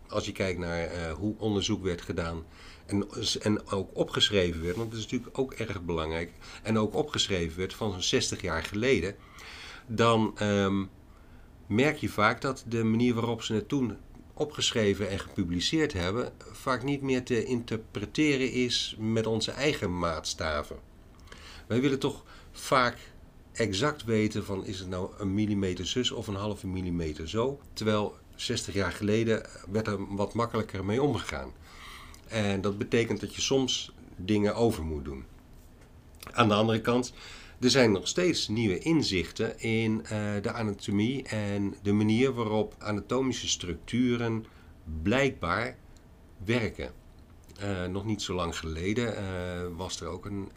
als 0.08 0.26
je 0.26 0.32
kijkt 0.32 0.58
naar 0.58 0.94
uh, 0.94 1.12
hoe 1.12 1.34
onderzoek 1.38 1.82
werd 1.82 2.02
gedaan 2.02 2.44
en, 2.86 3.06
en 3.40 3.68
ook 3.68 3.90
opgeschreven 3.92 4.62
werd, 4.62 4.76
want 4.76 4.90
dat 4.90 4.98
is 4.98 5.04
natuurlijk 5.04 5.38
ook 5.38 5.52
erg 5.52 5.82
belangrijk, 5.82 6.32
en 6.62 6.78
ook 6.78 6.94
opgeschreven 6.94 7.58
werd 7.58 7.74
van 7.74 7.90
zo'n 7.92 8.02
60 8.02 8.42
jaar 8.42 8.62
geleden, 8.62 9.16
dan 9.86 10.34
um, 10.42 10.90
merk 11.66 11.96
je 11.96 12.08
vaak 12.08 12.40
dat 12.40 12.64
de 12.66 12.84
manier 12.84 13.14
waarop 13.14 13.42
ze 13.42 13.54
het 13.54 13.68
toen 13.68 13.96
opgeschreven 14.40 15.10
en 15.10 15.18
gepubliceerd 15.18 15.92
hebben, 15.92 16.32
vaak 16.52 16.82
niet 16.82 17.02
meer 17.02 17.24
te 17.24 17.44
interpreteren 17.44 18.52
is 18.52 18.96
met 18.98 19.26
onze 19.26 19.50
eigen 19.50 19.98
maatstaven. 19.98 20.78
Wij 21.66 21.80
willen 21.80 21.98
toch 21.98 22.24
vaak 22.52 22.96
exact 23.52 24.04
weten 24.04 24.44
van 24.44 24.66
is 24.66 24.78
het 24.78 24.88
nou 24.88 25.10
een 25.18 25.34
millimeter 25.34 25.86
zus 25.86 26.10
of 26.10 26.26
een 26.26 26.34
halve 26.34 26.66
millimeter 26.66 27.28
zo, 27.28 27.60
terwijl 27.72 28.16
60 28.34 28.74
jaar 28.74 28.92
geleden 28.92 29.46
werd 29.70 29.86
er 29.86 30.14
wat 30.16 30.34
makkelijker 30.34 30.84
mee 30.84 31.02
omgegaan. 31.02 31.52
En 32.28 32.60
dat 32.60 32.78
betekent 32.78 33.20
dat 33.20 33.34
je 33.34 33.40
soms 33.40 33.92
dingen 34.16 34.54
over 34.54 34.84
moet 34.84 35.04
doen. 35.04 35.24
Aan 36.32 36.48
de 36.48 36.54
andere 36.54 36.80
kant, 36.80 37.12
er 37.60 37.70
zijn 37.70 37.92
nog 37.92 38.08
steeds 38.08 38.48
nieuwe 38.48 38.78
inzichten 38.78 39.60
in 39.60 39.92
uh, 39.92 40.08
de 40.42 40.52
anatomie 40.52 41.22
en 41.22 41.74
de 41.82 41.92
manier 41.92 42.32
waarop 42.32 42.74
anatomische 42.78 43.48
structuren 43.48 44.46
blijkbaar 45.02 45.76
werken. 46.44 46.92
Uh, 47.62 47.84
nog 47.84 48.04
niet 48.04 48.22
zo 48.22 48.34
lang 48.34 48.58
geleden 48.58 49.14
uh, 49.14 49.76
was 49.76 50.00
er 50.00 50.06
ook 50.08 50.24
een, 50.24 50.50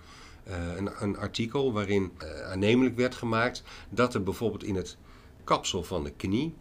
een, 0.78 0.90
een, 1.00 1.18
artikel 1.18 1.74
waarin 1.74 2.12
aannemelijk 2.46 2.96
werd 2.96 3.16
gemaakt 3.16 3.64
dat 3.90 4.14
er 4.14 4.24
bijvoorbeeld 4.24 4.64
in 4.64 4.76
het 4.76 4.98
kapsel 5.44 5.84
van 5.84 6.04
de 6.04 6.12
knie 6.12 6.54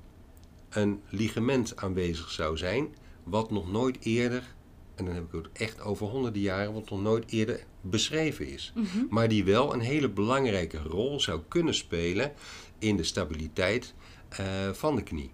een 0.69 1.01
ligament 1.09 1.77
aanwezig 1.77 2.31
zou 2.31 2.57
zijn, 2.57 2.95
wat 3.23 3.51
nog 3.51 3.71
nooit 3.71 3.97
eerder, 4.01 4.55
en 5.03 5.15
dan 5.15 5.15
heb 5.15 5.35
ik 5.35 5.45
het 5.45 5.63
echt 5.63 5.81
over 5.81 6.07
honderden 6.07 6.43
jaren, 6.43 6.73
wat 6.73 6.91
nog 6.91 7.03
nooit 7.03 7.31
eerder 7.31 7.65
beschreven 7.81 8.49
is. 8.49 8.73
Mm 8.75 8.87
-hmm. 8.93 9.07
Maar 9.11 9.29
die 9.29 9.45
wel 9.45 9.75
een 9.75 9.81
hele 9.81 10.09
belangrijke 10.09 10.79
rol 10.79 11.21
zou 11.21 11.41
kunnen 11.49 11.75
spelen 11.75 12.33
in 12.79 12.97
de 12.97 13.05
stabiliteit 13.05 13.95
uh, 14.41 14.47
van 14.73 14.97
de 14.97 15.03
knie. 15.03 15.31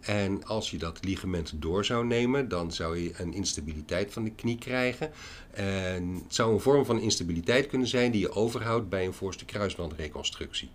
En 0.00 0.44
als 0.44 0.70
je 0.70 0.78
dat 0.78 1.04
ligament 1.04 1.52
door 1.56 1.84
zou 1.84 2.06
nemen, 2.06 2.48
dan 2.48 2.72
zou 2.72 2.98
je 2.98 3.12
een 3.16 3.32
instabiliteit 3.32 4.12
van 4.12 4.24
de 4.24 4.30
knie 4.30 4.58
krijgen. 4.58 5.10
En 5.50 6.14
het 6.14 6.34
zou 6.34 6.52
een 6.52 6.60
vorm 6.60 6.84
van 6.84 7.00
instabiliteit 7.00 7.66
kunnen 7.66 7.88
zijn 7.88 8.10
die 8.10 8.20
je 8.20 8.32
overhoudt 8.32 8.88
bij 8.88 9.06
een 9.06 9.12
voorste 9.12 9.44
kruisbandreconstructie. 9.44 10.70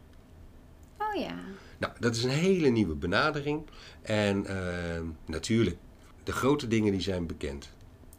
Oh 0.98 1.22
ja. 1.22 1.36
Nou, 1.78 1.94
dat 2.00 2.16
is 2.16 2.24
een 2.24 2.30
hele 2.30 2.70
nieuwe 2.70 2.96
benadering. 2.96 3.62
En 4.02 4.46
uh, 4.50 5.02
natuurlijk, 5.26 5.78
de 6.26 6.32
grote 6.32 6.68
dingen 6.68 6.92
die 6.92 7.02
zijn 7.02 7.26
bekend. 7.26 7.70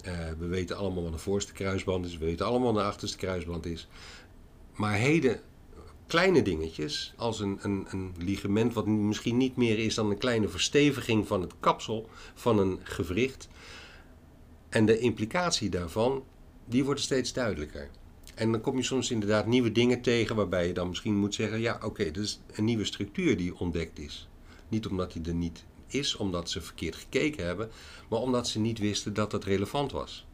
Uh, 0.07 0.13
we 0.39 0.47
weten 0.47 0.77
allemaal 0.77 1.03
wat 1.03 1.13
een 1.13 1.19
voorste 1.19 1.53
kruisband 1.53 2.07
is. 2.07 2.19
We 2.19 2.25
weten 2.25 2.47
allemaal 2.47 2.73
wat 2.73 2.83
een 2.83 2.89
achterste 2.89 3.17
kruisband 3.17 3.67
is. 3.67 3.89
Maar 4.75 4.95
heden 4.95 5.41
kleine 6.07 6.43
dingetjes, 6.43 7.15
als 7.17 7.41
een, 7.41 7.59
een, 7.63 7.87
een 7.91 8.15
ligament 8.19 8.73
wat 8.73 8.87
misschien 8.87 9.37
niet 9.37 9.57
meer 9.57 9.79
is 9.79 9.95
dan 9.95 10.11
een 10.11 10.19
kleine 10.19 10.49
versteviging 10.49 11.27
van 11.27 11.41
het 11.41 11.53
kapsel 11.61 12.09
van 12.35 12.59
een 12.59 12.79
gewricht. 12.83 13.49
En 14.69 14.87
de 14.87 14.99
implicatie 14.99 15.69
daarvan, 15.69 16.25
die 16.65 16.85
wordt 16.85 17.01
steeds 17.01 17.33
duidelijker. 17.33 17.91
En 18.35 18.53
dan 18.53 18.61
kom 18.61 18.77
je 18.77 18.83
soms 18.83 19.11
inderdaad 19.11 19.47
nieuwe 19.47 19.73
dingen 19.73 20.01
tegen 20.01 20.37
waarbij 20.37 20.67
je 20.67 20.73
dan 20.73 20.89
misschien 20.89 21.17
moet 21.17 21.35
zeggen: 21.35 21.61
ja, 21.61 21.75
oké, 21.75 21.87
okay, 21.87 22.11
dit 22.11 22.23
is 22.23 22.41
een 22.53 22.65
nieuwe 22.65 22.85
structuur 22.85 23.37
die 23.37 23.59
ontdekt 23.59 23.99
is. 23.99 24.29
Niet 24.69 24.87
omdat 24.87 25.13
die 25.13 25.23
er 25.25 25.35
niet 25.35 25.65
is, 25.87 26.17
omdat 26.17 26.51
ze 26.51 26.61
verkeerd 26.61 26.97
gekeken 26.97 27.47
hebben, 27.47 27.71
maar 28.09 28.21
omdat 28.21 28.49
ze 28.49 28.61
niet 28.61 28.79
wisten 28.79 29.15
dat 29.15 29.33
het 29.33 29.45
relevant 29.45 29.93
was, 29.93 30.27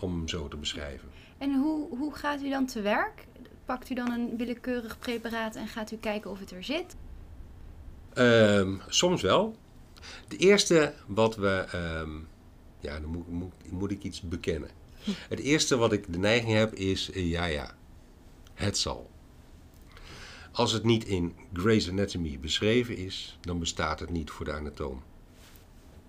om 0.00 0.12
hem 0.12 0.28
zo 0.28 0.48
te 0.48 0.56
beschrijven. 0.56 1.08
En 1.38 1.54
hoe, 1.54 1.96
hoe 1.96 2.14
gaat 2.14 2.42
u 2.42 2.48
dan 2.48 2.66
te 2.66 2.80
werk? 2.80 3.26
Pakt 3.64 3.90
u 3.90 3.94
dan 3.94 4.10
een 4.10 4.36
willekeurig 4.36 4.98
preparaat 4.98 5.56
en 5.56 5.68
gaat 5.68 5.90
u 5.90 5.96
kijken 5.96 6.30
of 6.30 6.38
het 6.38 6.50
er 6.50 6.64
zit? 6.64 6.96
Um, 8.14 8.80
soms 8.88 9.22
wel. 9.22 9.56
Het 10.28 10.40
eerste 10.40 10.94
wat 11.06 11.36
we. 11.36 11.64
Um, 11.74 12.28
ja, 12.80 13.00
dan 13.00 13.10
moet, 13.10 13.28
moet, 13.28 13.52
moet, 13.70 13.90
ik 13.90 14.02
iets 14.02 14.20
bekennen. 14.20 14.70
Het 15.28 15.38
eerste 15.38 15.76
wat 15.76 15.92
ik 15.92 16.12
de 16.12 16.18
neiging 16.18 16.52
heb 16.52 16.74
is: 16.74 17.10
ja, 17.12 17.44
ja, 17.44 17.74
het 18.54 18.78
zal. 18.78 19.10
Als 20.56 20.72
het 20.72 20.84
niet 20.84 21.04
in 21.04 21.34
Grey's 21.52 21.88
Anatomy 21.88 22.38
beschreven 22.40 22.96
is, 22.96 23.38
dan 23.40 23.58
bestaat 23.58 24.00
het 24.00 24.10
niet 24.10 24.30
voor 24.30 24.44
de 24.44 24.52
anatoom. 24.52 25.02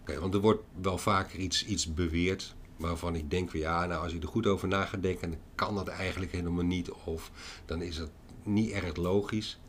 Okay, 0.02 0.20
want 0.20 0.34
er 0.34 0.40
wordt 0.40 0.64
wel 0.82 0.98
vaker 0.98 1.40
iets, 1.40 1.66
iets 1.66 1.94
beweerd 1.94 2.56
waarvan 2.78 3.16
ik 3.16 3.30
denk 3.30 3.50
van 3.50 3.60
ja, 3.60 3.86
nou 3.86 4.04
als 4.04 4.12
je 4.12 4.20
er 4.20 4.28
goed 4.28 4.48
over 4.48 4.68
na 4.68 4.86
gaat 4.86 5.02
denken, 5.02 5.30
dan 5.30 5.40
kan 5.56 5.76
dat 5.76 5.88
eigenlijk 5.88 6.32
helemaal 6.32 6.64
niet. 6.64 6.92
Of 6.92 7.32
dan 7.66 7.82
is 7.82 7.98
het 7.98 8.12
niet 8.44 8.72
erg 8.72 8.96
logisch. 8.96 9.60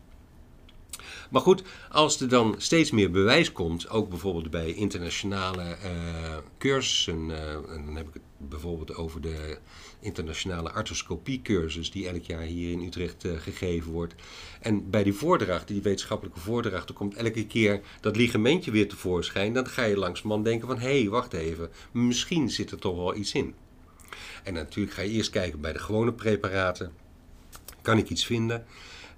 Maar 1.31 1.43
goed, 1.43 1.63
als 1.91 2.21
er 2.21 2.29
dan 2.29 2.55
steeds 2.59 2.91
meer 2.91 3.11
bewijs 3.11 3.53
komt, 3.53 3.89
ook 3.89 4.09
bijvoorbeeld 4.09 4.51
bij 4.51 4.75
internationale 4.75 5.77
uh, 5.85 6.37
cursussen, 6.59 7.29
uh, 7.29 7.53
dan 7.69 7.97
heb 7.97 8.09
ik 8.09 8.15
het 8.15 8.23
bijvoorbeeld 8.39 8.95
over 8.95 9.21
de 9.21 9.59
internationale 10.01 10.71
arthroscopiecursus 10.71 11.91
die 11.91 12.09
elk 12.09 12.23
jaar 12.23 12.43
hier 12.43 12.71
in 12.71 12.83
Utrecht 12.83 13.25
uh, 13.25 13.41
gegeven 13.41 13.93
wordt. 13.93 14.15
En 14.61 14.91
bij 14.91 15.03
die 15.03 15.13
voordracht, 15.13 15.69
die 15.69 15.83
wetenschappelijke 15.83 16.41
voordracht, 16.41 16.89
er 16.89 16.95
komt 16.95 17.15
elke 17.15 17.47
keer 17.47 17.81
dat 18.01 18.17
ligamentje 18.17 18.71
weer 18.71 18.89
tevoorschijn. 18.89 19.53
Dan 19.53 19.67
ga 19.67 19.85
je 19.85 19.97
langzamerhand 19.97 20.45
denken 20.45 20.69
van, 20.69 20.79
hé, 20.79 21.01
hey, 21.01 21.09
wacht 21.09 21.33
even, 21.33 21.71
misschien 21.93 22.51
zit 22.51 22.71
er 22.71 22.79
toch 22.79 22.97
wel 22.97 23.15
iets 23.15 23.33
in. 23.33 23.55
En 24.45 24.55
natuurlijk 24.55 24.95
ga 24.95 25.03
je 25.03 25.11
eerst 25.11 25.31
kijken 25.31 25.61
bij 25.61 25.73
de 25.73 25.79
gewone 25.79 26.13
preparaten. 26.13 26.93
Kan 27.83 27.99
ik 27.99 28.09
iets 28.11 28.27
vinden? 28.27 28.67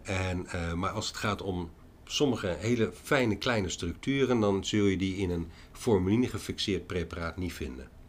En, 0.03 0.47
maar 0.75 0.91
als 0.91 1.07
het 1.07 1.17
gaat 1.17 1.43
om 1.43 1.71
sommige 2.05 2.57
hele 2.59 2.93
fijne 3.03 3.37
kleine 3.37 3.69
structuren, 3.69 4.41
dan 4.41 4.65
zul 4.65 4.85
je 4.85 4.97
die 4.97 5.17
in 5.17 5.31
een 5.31 5.49
formuline 5.73 6.29
gefixeerd 6.29 6.87
preparaat 6.87 7.37
niet 7.37 7.53
vinden. 7.53 8.00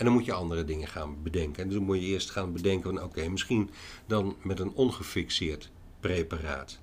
En 0.00 0.06
dan 0.06 0.14
moet 0.14 0.24
je 0.24 0.32
andere 0.32 0.64
dingen 0.64 0.88
gaan 0.88 1.22
bedenken. 1.22 1.62
En 1.62 1.68
dus 1.68 1.76
dan 1.76 1.86
moet 1.86 2.00
je 2.00 2.06
eerst 2.06 2.30
gaan 2.30 2.52
bedenken 2.52 2.94
van 2.94 3.02
oké, 3.02 3.28
misschien 3.28 3.70
dan 4.06 4.36
met 4.42 4.60
een 4.60 4.72
ongefixeerd 4.72 5.70
preparaat. 6.00 6.78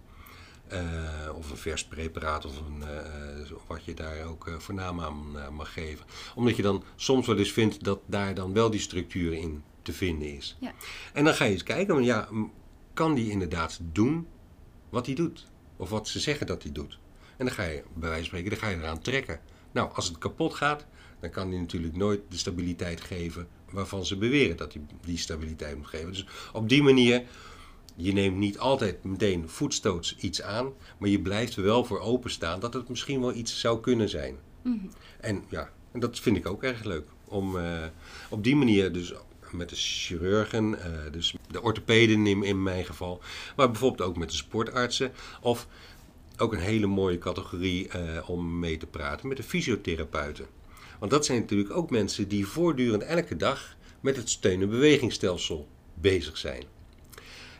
Uh, 0.71 1.35
of 1.35 1.51
een 1.51 1.57
vers 1.57 1.85
preparaat 1.85 2.45
of 2.45 2.57
een, 2.57 2.81
uh, 2.81 3.51
wat 3.67 3.85
je 3.85 3.93
daar 3.93 4.25
ook 4.25 4.47
uh, 4.47 4.55
voor 4.57 4.73
naam 4.73 5.01
aan 5.01 5.53
mag 5.53 5.73
geven. 5.73 6.05
Omdat 6.35 6.55
je 6.55 6.61
dan 6.61 6.83
soms 6.95 7.27
wel 7.27 7.37
eens 7.37 7.51
vindt 7.51 7.83
dat 7.83 7.99
daar 8.05 8.33
dan 8.33 8.53
wel 8.53 8.69
die 8.69 8.79
structuur 8.79 9.33
in 9.33 9.63
te 9.81 9.93
vinden 9.93 10.35
is. 10.35 10.57
Ja. 10.59 10.73
En 11.13 11.23
dan 11.23 11.33
ga 11.33 11.45
je 11.45 11.51
eens 11.51 11.63
kijken, 11.63 11.93
van, 11.93 12.03
ja, 12.03 12.29
kan 12.93 13.13
die 13.13 13.29
inderdaad 13.29 13.79
doen 13.91 14.27
wat 14.89 15.05
hij 15.05 15.15
doet? 15.15 15.47
Of 15.77 15.89
wat 15.89 16.07
ze 16.07 16.19
zeggen 16.19 16.47
dat 16.47 16.63
hij 16.63 16.71
doet. 16.71 16.99
En 17.37 17.45
dan 17.45 17.55
ga 17.55 17.63
je, 17.63 17.83
bij 17.93 18.09
wijze 18.09 18.29
van 18.29 18.39
spreken, 18.39 18.49
dan 18.49 18.59
ga 18.59 18.69
je 18.69 18.77
eraan 18.77 19.01
trekken. 19.01 19.39
Nou, 19.71 19.93
als 19.93 20.07
het 20.07 20.17
kapot 20.17 20.53
gaat, 20.53 20.85
dan 21.19 21.29
kan 21.29 21.49
hij 21.49 21.59
natuurlijk 21.59 21.95
nooit 21.95 22.21
de 22.29 22.37
stabiliteit 22.37 23.01
geven 23.01 23.47
waarvan 23.71 24.05
ze 24.05 24.17
beweren 24.17 24.57
dat 24.57 24.73
hij 24.73 24.81
die 25.05 25.17
stabiliteit 25.17 25.77
moet 25.77 25.87
geven. 25.87 26.11
Dus 26.11 26.25
op 26.53 26.69
die 26.69 26.83
manier, 26.83 27.23
je 27.95 28.13
neemt 28.13 28.37
niet 28.37 28.59
altijd 28.59 29.03
meteen 29.03 29.49
voetstoots 29.49 30.15
iets 30.15 30.41
aan, 30.41 30.73
maar 30.97 31.09
je 31.09 31.21
blijft 31.21 31.55
er 31.55 31.63
wel 31.63 31.85
voor 31.85 31.99
openstaan 31.99 32.59
dat 32.59 32.73
het 32.73 32.89
misschien 32.89 33.21
wel 33.21 33.33
iets 33.33 33.59
zou 33.59 33.79
kunnen 33.79 34.09
zijn. 34.09 34.37
Mhm. 34.61 34.75
En 35.19 35.43
ja, 35.49 35.71
en 35.91 35.99
dat 35.99 36.19
vind 36.19 36.37
ik 36.37 36.47
ook 36.47 36.63
erg 36.63 36.83
leuk. 36.83 37.07
Om 37.25 37.55
uh, 37.55 37.85
op 38.29 38.43
die 38.43 38.55
manier 38.55 38.91
dus 38.91 39.13
met 39.51 39.69
de 39.69 39.75
chirurgen, 39.75 40.71
uh, 40.71 41.11
dus 41.11 41.35
de 41.47 41.61
orthopeden 41.61 42.27
in, 42.27 42.43
in 42.43 42.63
mijn 42.63 42.85
geval, 42.85 43.21
maar 43.55 43.71
bijvoorbeeld 43.71 44.09
ook 44.09 44.17
met 44.17 44.29
de 44.29 44.35
sportartsen. 44.35 45.11
Of 45.41 45.67
ook 46.37 46.53
een 46.53 46.59
hele 46.59 46.87
mooie 46.87 47.17
categorie 47.17 47.87
uh, 47.87 48.29
om 48.29 48.59
mee 48.59 48.77
te 48.77 48.85
praten 48.85 49.27
met 49.27 49.37
de 49.37 49.43
fysiotherapeuten. 49.43 50.45
Want 50.99 51.11
dat 51.11 51.25
zijn 51.25 51.39
natuurlijk 51.39 51.71
ook 51.71 51.89
mensen 51.89 52.27
die 52.27 52.47
voortdurend 52.47 53.03
elke 53.03 53.35
dag 53.35 53.75
met 53.99 54.15
het 54.15 54.29
steun- 54.29 54.61
en 54.61 54.69
bewegingsstelsel 54.69 55.67
bezig 55.93 56.37
zijn. 56.37 56.63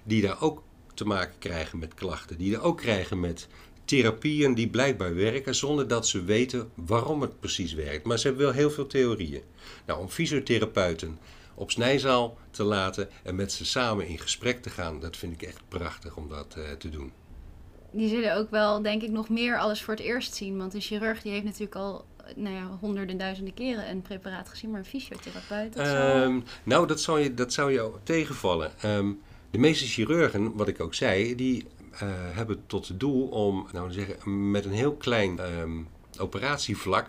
Die 0.04 0.22
daar 0.22 0.42
ook 0.42 0.64
te 0.94 1.06
maken 1.06 1.38
krijgen 1.40 1.80
met 1.80 1.94
klachten, 1.94 2.38
die 2.38 2.56
er 2.56 2.62
ook 2.62 2.78
krijgen 2.78 3.20
met 3.20 3.48
therapieën 3.86 4.54
die 4.54 4.70
blijkbaar 4.70 5.16
werken 5.16 5.56
zonder 5.56 5.88
dat 5.88 6.08
ze 6.08 6.24
weten 6.24 6.72
waarom 6.74 7.22
het 7.22 7.40
precies 7.40 7.74
werkt. 7.74 8.06
Maar 8.06 8.20
ze 8.20 8.28
hebben 8.28 8.46
wel 8.46 8.56
heel 8.56 8.72
veel 8.72 8.88
theorieën. 8.88 9.42
Nou, 9.86 10.00
om 10.00 10.10
fysiotherapeuten 10.10 11.18
op 11.56 11.72
snijzaal 11.72 12.38
te 12.52 12.64
laten 12.64 13.10
en 13.24 13.36
met 13.36 13.52
ze 13.52 13.66
samen 13.66 14.08
in 14.08 14.20
gesprek 14.20 14.62
te 14.62 14.70
gaan. 14.70 15.00
Dat 15.00 15.18
vind 15.18 15.34
ik 15.34 15.42
echt 15.42 15.62
prachtig 15.68 16.16
om 16.16 16.30
dat 16.30 16.56
uh, 16.58 16.72
te 16.72 16.90
doen. 16.90 17.12
Die 17.92 18.10
zullen 18.10 18.36
ook 18.36 18.50
wel, 18.50 18.82
denk 18.82 19.02
ik, 19.02 19.10
nog 19.10 19.30
meer 19.30 19.60
alles 19.60 19.82
voor 19.82 19.94
het 19.94 20.04
eerst 20.04 20.36
zien. 20.36 20.58
Want 20.58 20.74
een 20.74 20.82
chirurg 20.82 21.22
die 21.22 21.32
heeft 21.32 21.44
natuurlijk 21.44 21.76
al 21.76 22.06
nou 22.36 22.56
ja, 22.56 22.78
honderden, 22.80 23.18
duizenden 23.18 23.54
keren 23.54 23.90
een 23.90 24.02
preparaat 24.02 24.50
gezien, 24.50 24.70
maar 24.70 24.80
een 24.80 24.86
fysiotherapeut. 24.86 25.80
Um, 25.80 26.44
Nou, 26.64 26.88
dat 26.88 27.02
zou 27.02 27.20
je, 27.20 27.34
dat 27.34 27.54
zou 27.54 27.72
je 27.72 27.92
tegenvallen. 28.04 28.72
Um, 28.86 29.20
de 29.52 29.58
meeste 29.58 29.86
chirurgen, 29.86 30.56
wat 30.56 30.68
ik 30.68 30.82
ook 30.82 30.94
zei, 30.94 31.36
die 31.36 31.66
uh, 31.94 32.00
hebben 32.12 32.64
tot 32.68 33.00
doel 33.00 33.28
om, 33.28 33.68
nou 33.72 33.92
zeggen, 33.92 34.52
met 34.52 34.66
een 34.66 34.72
heel 34.72 34.96
klein 34.96 35.40
um, 35.60 35.88
operatievlak 36.20 37.08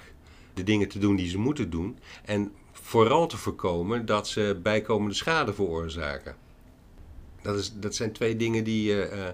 de 0.55 0.63
dingen 0.63 0.89
te 0.89 0.99
doen 0.99 1.17
die 1.17 1.29
ze 1.29 1.39
moeten 1.39 1.71
doen. 1.71 1.99
En 2.25 2.53
vooral 2.73 3.27
te 3.27 3.37
voorkomen 3.37 4.07
dat 4.07 4.29
ze 4.29 4.61
bijkomende 4.63 5.15
schade 5.15 5.55
veroorzaken. 5.55 6.37
Dat, 7.43 7.59
is, 7.59 7.73
dat 7.75 7.95
zijn 7.95 8.13
twee 8.13 8.37
dingen 8.37 8.65
die, 8.65 8.91
uh, 8.91 9.07
uh, 9.11 9.31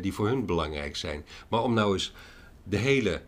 die 0.00 0.12
voor 0.12 0.26
hun 0.26 0.46
belangrijk 0.46 0.96
zijn. 0.96 1.24
Maar 1.48 1.62
om 1.62 1.74
nou 1.74 1.92
eens 1.92 2.12
de 2.64 2.76
hele 2.76 3.22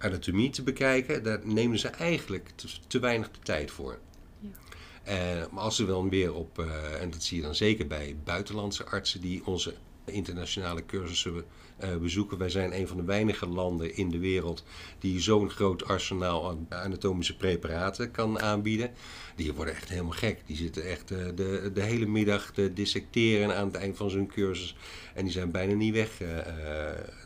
anatomie 0.00 0.50
te 0.50 0.62
bekijken, 0.62 1.22
daar 1.22 1.40
nemen 1.44 1.78
ze 1.78 1.88
eigenlijk 1.88 2.50
te, 2.54 2.68
te 2.86 2.98
weinig 2.98 3.30
de 3.30 3.38
tijd 3.42 3.70
voor. 3.70 3.98
Ja. 4.40 5.48
maar 5.50 5.62
als 5.62 5.76
ze 5.76 5.84
wel 5.84 6.08
weer 6.08 6.34
op, 6.34 6.58
en 7.00 7.10
dat 7.10 7.22
zie 7.22 7.36
je 7.36 7.42
dan 7.42 7.54
zeker 7.54 7.86
bij 7.86 8.16
buitenlandse 8.24 8.84
artsen 8.84 9.20
die 9.20 9.46
onze 9.46 9.74
internationale 10.04 10.86
cursussen 10.86 11.44
uh, 11.84 11.96
bezoeken. 11.96 12.38
Wij 12.38 12.50
zijn 12.50 12.74
een 12.74 12.88
van 12.88 12.96
de 12.96 13.04
weinige 13.04 13.46
landen 13.46 13.96
in 13.96 14.10
de 14.10 14.18
wereld 14.18 14.64
die 14.98 15.20
zo'n 15.20 15.50
groot 15.50 15.84
arsenaal 15.84 16.48
aan 16.48 16.66
anatomische 16.68 17.36
preparaten 17.36 18.10
kan 18.10 18.40
aanbieden. 18.40 18.90
Die 19.36 19.52
worden 19.52 19.74
echt 19.74 19.88
helemaal 19.88 20.10
gek. 20.10 20.42
Die 20.46 20.56
zitten 20.56 20.84
echt 20.86 21.08
de, 21.08 21.70
de 21.74 21.82
hele 21.82 22.06
middag 22.06 22.50
te 22.50 22.72
dissecteren 22.72 23.56
aan 23.56 23.66
het 23.66 23.76
eind 23.76 23.96
van 23.96 24.10
zo'n 24.10 24.26
cursus. 24.26 24.76
En 25.14 25.24
die 25.24 25.32
zijn 25.32 25.50
bijna 25.50 25.74
niet 25.74 25.94
weg, 25.94 26.20
uh, 26.20 26.28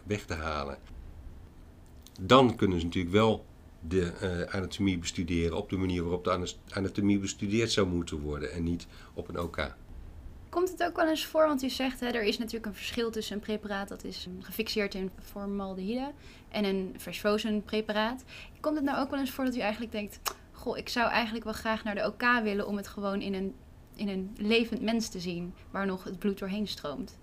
weg 0.07 0.25
te 0.25 0.35
halen. 0.35 0.79
Dan 2.20 2.57
kunnen 2.57 2.79
ze 2.81 2.85
natuurlijk 2.85 3.14
wel 3.14 3.44
de 3.88 4.48
anatomie 4.50 4.98
bestuderen 4.98 5.57
op 5.57 5.70
de 5.70 5.77
manier 5.77 6.03
waarop 6.03 6.24
de 6.24 6.55
anatomie 6.68 7.18
bestudeerd 7.18 7.72
zou 7.72 7.87
moeten 7.87 8.20
worden 8.20 8.53
en 8.53 8.62
niet 8.62 8.87
op 9.14 9.29
een 9.29 9.40
OK. 9.40 9.74
Komt 10.48 10.70
het 10.70 10.83
ook 10.83 10.96
wel 10.96 11.09
eens 11.09 11.27
voor, 11.27 11.46
want 11.46 11.62
u 11.62 11.68
zegt 11.68 12.00
hè, 12.00 12.07
er 12.07 12.22
is 12.22 12.38
natuurlijk 12.38 12.66
een 12.66 12.74
verschil 12.74 13.11
tussen 13.11 13.35
een 13.35 13.42
preparaat 13.42 13.88
dat 13.88 14.05
is 14.05 14.29
gefixeerd 14.40 14.94
in 14.94 15.11
formaldehyde 15.22 16.12
en 16.48 16.64
een 16.64 16.94
frozen 16.98 17.62
preparaat. 17.62 18.24
Komt 18.61 18.77
het 18.77 18.85
nou 18.85 18.98
ook 18.98 19.11
wel 19.11 19.20
eens 19.20 19.31
voor 19.31 19.44
dat 19.44 19.57
u 19.57 19.61
eigenlijk 19.61 19.92
denkt, 19.92 20.20
goh, 20.53 20.79
ik 20.79 20.88
zou 20.88 21.11
eigenlijk 21.11 21.44
wel 21.44 21.53
graag 21.53 21.85
naar 21.85 21.94
de 21.94 22.07
OK 22.07 22.42
willen 22.42 22.66
om 22.66 22.77
het 22.77 22.88
gewoon 22.88 23.20
in 23.20 23.35
een, 23.35 23.55
in 23.94 24.09
een 24.09 24.35
levend 24.37 24.83
mens 24.83 25.09
te 25.09 25.20
zien, 25.20 25.55
waar 25.70 25.87
nog 25.87 26.05
het 26.05 26.18
bloed 26.18 26.38
doorheen 26.38 26.68
stroomt? 26.68 27.18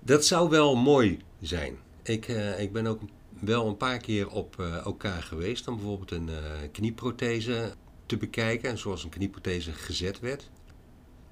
Dat 0.00 0.24
zou 0.24 0.48
wel 0.48 0.76
mooi 0.76 1.20
zijn. 1.40 1.78
Ik, 2.08 2.28
uh, 2.28 2.60
ik 2.60 2.72
ben 2.72 2.86
ook 2.86 3.00
wel 3.40 3.66
een 3.66 3.76
paar 3.76 3.98
keer 3.98 4.28
op 4.28 4.56
uh, 4.60 4.86
OK 4.86 5.04
geweest 5.20 5.68
om 5.68 5.76
bijvoorbeeld 5.76 6.10
een 6.10 6.28
uh, 6.28 6.36
knieprothese 6.72 7.72
te 8.06 8.16
bekijken, 8.16 8.70
en 8.70 8.78
zoals 8.78 9.04
een 9.04 9.10
knieprothese 9.10 9.72
gezet 9.72 10.20
werd. 10.20 10.50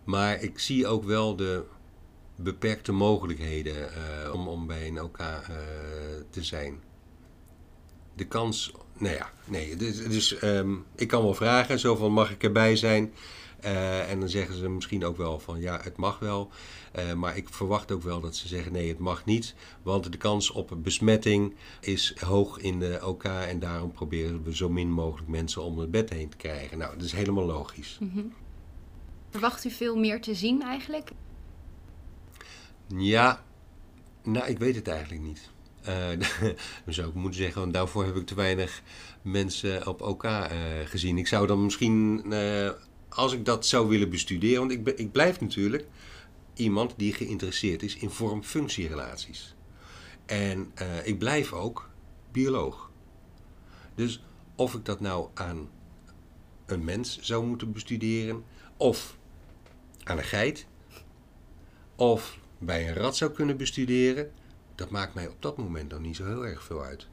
Maar 0.04 0.42
ik 0.42 0.58
zie 0.58 0.86
ook 0.86 1.04
wel 1.04 1.36
de 1.36 1.64
beperkte 2.36 2.92
mogelijkheden 2.92 3.90
om, 4.32 4.48
om 4.48 4.66
bij 4.66 4.90
uh, 4.90 5.06
te 6.30 6.42
zijn. 6.42 6.82
De 8.14 8.26
kans 8.26 8.72
nou 8.98 9.14
ja, 9.14 9.30
nee. 9.44 9.76
Dus, 9.76 10.08
dus 10.08 10.38
ehm, 10.38 10.74
ik 10.94 11.08
kan 11.08 11.22
wel 11.22 11.34
vragen, 11.34 11.78
zo 11.78 11.96
van 11.96 12.12
mag 12.12 12.30
ik 12.30 12.42
erbij 12.42 12.76
zijn? 12.76 13.12
Eh, 13.66 14.10
en 14.10 14.20
dan 14.20 14.28
zeggen 14.28 14.56
ze 14.56 14.68
misschien 14.68 15.04
ook 15.04 15.16
wel 15.16 15.38
van 15.38 15.60
ja, 15.60 15.80
het 15.82 15.96
mag 15.96 16.18
wel. 16.18 16.50
Eh, 16.92 17.12
maar 17.12 17.36
ik 17.36 17.48
verwacht 17.48 17.92
ook 17.92 18.02
wel 18.02 18.20
dat 18.20 18.36
ze 18.36 18.48
zeggen 18.48 18.72
nee, 18.72 18.88
het 18.88 18.98
mag 18.98 19.24
niet. 19.24 19.54
Want 19.82 20.12
de 20.12 20.18
kans 20.18 20.50
op 20.50 20.76
besmetting 20.76 21.54
is 21.80 22.14
hoog 22.20 22.58
in 22.58 22.78
de 22.78 23.00
OK. 23.04 23.24
En 23.24 23.58
daarom 23.58 23.92
proberen 23.92 24.42
we 24.42 24.56
zo 24.56 24.68
min 24.68 24.90
mogelijk 24.90 25.28
mensen 25.28 25.62
om 25.62 25.78
het 25.78 25.90
bed 25.90 26.10
heen 26.10 26.28
te 26.28 26.36
krijgen. 26.36 26.78
Nou, 26.78 26.96
dat 26.96 27.04
is 27.04 27.12
helemaal 27.12 27.44
logisch. 27.44 27.98
Verwacht 29.30 29.64
u 29.64 29.70
veel 29.70 29.96
meer 29.96 30.20
te 30.20 30.34
zien 30.34 30.62
eigenlijk? 30.62 31.10
Ja, 32.86 33.44
nou, 34.22 34.46
ik 34.46 34.58
weet 34.58 34.74
het 34.74 34.88
eigenlijk 34.88 35.22
niet. 35.22 35.50
Eh 35.82 36.08
dan 36.84 36.94
zou 36.94 37.08
ik 37.08 37.14
moeten 37.14 37.40
zeggen, 37.40 37.60
want 37.60 37.72
daarvoor 37.72 38.04
heb 38.04 38.16
ik 38.16 38.26
te 38.26 38.34
weinig 38.34 38.82
mensen 39.22 39.86
op 39.86 40.02
OK 40.02 40.26
gezien. 40.84 41.18
Ik 41.18 41.26
zou 41.26 41.46
dan 41.46 41.64
misschien, 41.64 42.24
als 43.16 43.32
ik 43.32 43.44
dat 43.44 43.66
zou 43.66 43.88
willen 43.88 44.10
bestuderen, 44.10 44.58
want 44.58 44.70
ik, 44.70 44.88
ik 44.98 45.12
blijf 45.12 45.40
natuurlijk 45.40 45.86
iemand 46.54 46.94
die 46.96 47.12
geïnteresseerd 47.12 47.82
is 47.82 47.96
in 47.96 48.10
vorm-functierelaties. 48.10 49.54
En 50.26 50.70
eh, 50.74 51.06
ik 51.06 51.18
blijf 51.18 51.52
ook 51.52 51.90
bioloog. 52.32 52.90
Dus 53.94 54.24
of 54.54 54.74
ik 54.74 54.84
dat 54.84 55.00
nou 55.00 55.28
aan 55.34 55.68
een 56.66 56.84
mens 56.84 57.18
zou 57.20 57.46
moeten 57.46 57.72
bestuderen, 57.72 58.44
of 58.76 59.16
aan 60.04 60.18
een 60.18 60.24
geit, 60.24 60.66
of 61.94 62.38
bij 62.58 62.88
een 62.88 62.94
rat 62.94 63.16
zou 63.16 63.30
kunnen 63.30 63.56
bestuderen, 63.56 64.32
dat 64.74 64.90
maakt 64.90 65.14
mij 65.14 65.28
op 65.28 65.42
dat 65.42 65.56
moment 65.56 65.90
nog 65.90 66.00
niet 66.00 66.16
zo 66.16 66.24
heel 66.24 66.46
erg 66.46 66.62
veel 66.62 66.82
uit. 66.82 67.08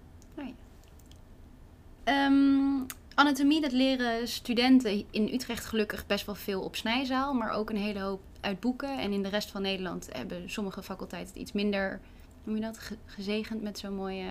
Ehm, 2.04 2.82
anatomie, 3.16 3.62
dat 3.62 3.72
leren 3.72 4.28
studenten 4.28 5.04
in 5.12 5.34
Utrecht 5.34 5.66
gelukkig 5.66 6.06
best 6.06 6.26
wel 6.26 6.36
veel 6.36 6.62
op 6.62 6.76
snijzaal, 6.76 7.34
maar 7.34 7.52
ook 7.52 7.70
een 7.70 7.78
hele 7.78 8.00
hoop 8.00 8.22
uit 8.42 8.60
boeken. 8.60 9.00
En 9.00 9.12
in 9.14 9.24
de 9.24 9.30
rest 9.30 9.52
van 9.52 9.62
Nederland 9.62 10.08
hebben 10.12 10.50
sommige 10.50 10.84
faculteiten 10.84 11.40
iets 11.42 11.52
minder, 11.52 12.00
noem 12.44 12.56
je 12.56 12.62
dat, 12.62 12.78
ge- 12.80 12.98
gezegend 13.06 13.62
met 13.62 13.80
zo'n 13.80 13.96
mooie 13.96 14.30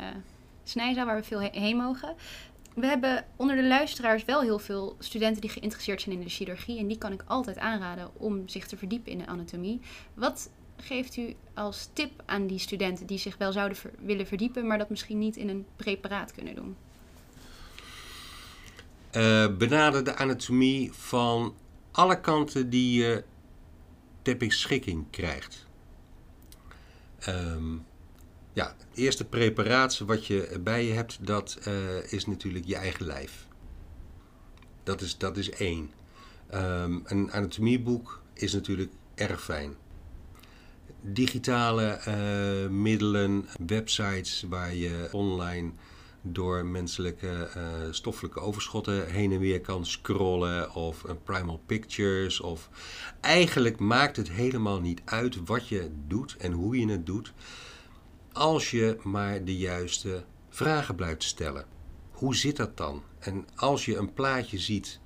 snijzaal 0.64 1.06
waar 1.06 1.16
we 1.16 1.22
veel 1.22 1.40
he- 1.42 1.60
heen 1.60 1.76
mogen. 1.76 2.14
We 2.74 2.86
hebben 2.86 3.24
onder 3.36 3.56
de 3.56 3.64
luisteraars 3.66 4.24
wel 4.24 4.40
heel 4.40 4.58
veel 4.58 4.96
studenten 4.98 5.40
die 5.40 5.50
geïnteresseerd 5.50 6.02
zijn 6.02 6.14
in 6.16 6.22
de 6.22 6.30
chirurgie. 6.30 6.78
En 6.78 6.86
die 6.86 6.98
kan 6.98 7.12
ik 7.12 7.22
altijd 7.26 7.58
aanraden 7.58 8.10
om 8.20 8.48
zich 8.48 8.66
te 8.66 8.76
verdiepen 8.76 9.12
in 9.12 9.18
de 9.18 9.26
anatomie. 9.26 9.80
Wat 10.14 10.50
geeft 10.76 11.16
u 11.16 11.34
als 11.54 11.88
tip 11.92 12.22
aan 12.26 12.46
die 12.46 12.58
studenten 12.58 13.06
die 13.06 13.18
zich 13.18 13.36
wel 13.36 13.52
zouden 13.52 13.78
willen 13.98 14.26
verdiepen, 14.26 14.66
maar 14.66 14.78
dat 14.78 14.90
misschien 14.90 15.18
niet 15.18 15.36
in 15.36 15.48
een 15.48 15.66
preparaat 15.76 16.32
kunnen 16.32 16.54
doen? 16.54 16.76
Eh, 19.12 19.56
benader 19.56 20.04
de 20.04 20.14
anatomie 20.16 20.92
van 20.92 21.54
alle 21.90 22.20
kanten 22.20 22.70
die 22.70 23.00
je 23.00 23.24
ter 24.22 24.36
beschikking 24.36 25.10
krijgt. 25.10 25.66
Ehm, 27.18 27.76
ja, 28.52 28.76
eerste 28.94 29.24
preparaat 29.24 29.98
wat 29.98 30.26
je 30.26 30.58
bij 30.60 30.86
je 30.86 30.92
hebt, 30.92 31.26
dat 31.26 31.58
eh, 31.62 32.12
is 32.12 32.26
natuurlijk 32.26 32.64
je 32.66 32.76
eigen 32.76 33.06
lijf. 33.06 33.46
Dat 34.82 35.00
is, 35.00 35.18
dat 35.18 35.36
is 35.36 35.50
één. 35.50 35.90
Ehm, 36.46 36.98
een 37.04 37.32
anatomieboek 37.32 38.22
is 38.34 38.52
natuurlijk 38.52 38.92
erg 39.14 39.42
fijn. 39.44 39.74
Digitale 41.00 41.86
eh, 41.86 42.68
middelen, 42.70 43.46
websites 43.66 44.44
waar 44.48 44.74
je 44.74 45.08
online 45.10 45.72
door 46.22 46.64
menselijke 46.64 47.48
eh, 47.54 47.62
stoffelijke 47.90 48.40
overschotten 48.40 49.10
heen 49.10 49.32
en 49.32 49.38
weer 49.38 49.60
kan 49.60 49.86
scrollen 49.86 50.74
of 50.74 51.02
een 51.04 51.22
Primal 51.22 51.60
Pictures 51.66 52.40
of 52.40 52.68
eigenlijk 53.20 53.78
maakt 53.78 54.16
het 54.16 54.30
helemaal 54.30 54.80
niet 54.80 55.02
uit 55.04 55.44
wat 55.44 55.68
je 55.68 55.90
doet 56.06 56.36
en 56.38 56.52
hoe 56.52 56.78
je 56.78 56.88
het 56.88 57.06
doet 57.06 57.32
als 58.32 58.70
je 58.70 58.98
maar 59.02 59.44
de 59.44 59.56
juiste 59.56 60.24
vragen 60.48 60.94
blijft 60.94 61.22
stellen. 61.22 61.64
Hoe 62.10 62.36
zit 62.36 62.56
dat 62.56 62.76
dan? 62.76 63.02
En 63.18 63.46
als 63.54 63.84
je 63.84 63.96
een 63.96 64.12
plaatje 64.12 64.58
ziet 64.58 65.00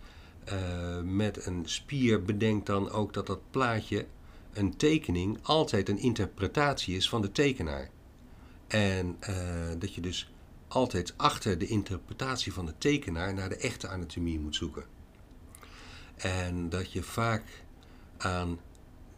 eh, 0.45 1.01
met 1.01 1.47
een 1.47 1.63
spier, 1.65 2.23
bedenk 2.23 2.67
dan 2.67 2.91
ook 2.91 3.13
dat 3.13 3.27
dat 3.27 3.41
plaatje, 3.51 4.07
een 4.53 4.77
tekening, 4.77 5.39
altijd 5.43 5.89
een 5.89 5.99
interpretatie 5.99 6.97
is 6.97 7.09
van 7.09 7.23
de 7.23 7.33
tekenaar. 7.33 7.91
En 8.67 9.17
eh, 9.21 9.35
dat 9.79 9.95
je 9.95 10.01
dus 10.01 10.31
altijd 10.69 11.15
achter 11.17 11.59
de 11.59 11.67
interpretatie 11.67 12.53
van 12.53 12.67
de 12.67 12.75
tekenaar 12.79 13.35
naar 13.35 13.49
de 13.49 13.57
echte 13.57 13.89
anatomie 13.89 14.41
moet 14.41 14.57
zoeken. 14.57 14.85
En 16.17 16.69
dat 16.69 16.93
je 16.93 17.03
vaak 17.03 17.65
aan 18.17 18.59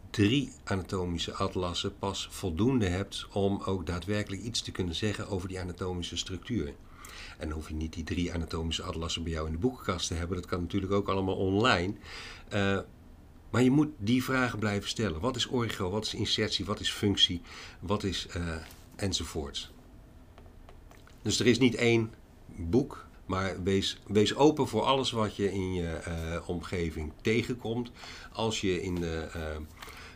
drie 0.09 0.51
anatomische 0.63 1.33
atlassen 1.33 1.97
pas 1.97 2.27
voldoende 2.31 2.87
hebt 2.87 3.27
om 3.31 3.61
ook 3.65 3.85
daadwerkelijk 3.85 4.41
iets 4.41 4.61
te 4.61 4.71
kunnen 4.71 4.95
zeggen 4.95 5.27
over 5.27 5.47
die 5.47 5.59
anatomische 5.59 6.17
structuur. 6.17 6.73
En 7.37 7.47
dan 7.47 7.57
hoef 7.57 7.67
je 7.67 7.73
niet 7.73 7.93
die 7.93 8.03
drie 8.03 8.33
anatomische 8.33 8.83
atlassen 8.83 9.23
bij 9.23 9.31
jou 9.31 9.45
in 9.45 9.51
de 9.51 9.59
boekenkast 9.59 10.07
te 10.07 10.13
hebben. 10.13 10.37
Dat 10.37 10.45
kan 10.45 10.61
natuurlijk 10.61 10.91
ook 10.91 11.07
allemaal 11.07 11.35
online. 11.35 11.93
Eh, 12.49 12.79
maar 13.49 13.63
je 13.63 13.71
moet 13.71 13.89
die 13.97 14.23
vragen 14.23 14.59
blijven 14.59 14.89
stellen. 14.89 15.19
Wat 15.19 15.35
is 15.35 15.47
orgo? 15.47 15.89
Wat 15.89 16.05
is 16.05 16.13
insertie? 16.13 16.65
Wat 16.65 16.79
is 16.79 16.91
functie? 16.91 17.41
Wat 17.79 18.03
is 18.03 18.27
eh, 18.27 18.55
enzovoorts. 18.95 19.71
Dus 21.21 21.39
er 21.39 21.47
is 21.47 21.59
niet 21.59 21.75
één 21.75 22.13
boek, 22.55 23.05
maar 23.25 23.63
wees, 23.63 24.01
wees 24.07 24.35
open 24.35 24.67
voor 24.67 24.81
alles 24.81 25.11
wat 25.11 25.35
je 25.35 25.53
in 25.53 25.73
je 25.73 25.87
eh, 25.87 26.13
omgeving 26.49 27.11
tegenkomt. 27.21 27.91
Als 28.31 28.61
je 28.61 28.81
in 28.81 28.95
de, 28.95 29.27
eh, 29.33 29.41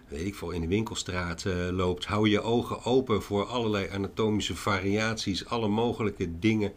weet 0.07 0.25
ik 0.25 0.35
veel, 0.35 0.51
in 0.51 0.61
de 0.61 0.67
winkelstraat 0.67 1.45
eh, 1.45 1.53
loopt, 1.71 2.05
hou 2.05 2.29
je 2.29 2.41
ogen 2.41 2.83
open 2.83 3.21
voor 3.21 3.45
allerlei 3.45 3.89
anatomische 3.89 4.55
variaties, 4.55 5.45
alle 5.45 5.67
mogelijke 5.67 6.39
dingen. 6.39 6.73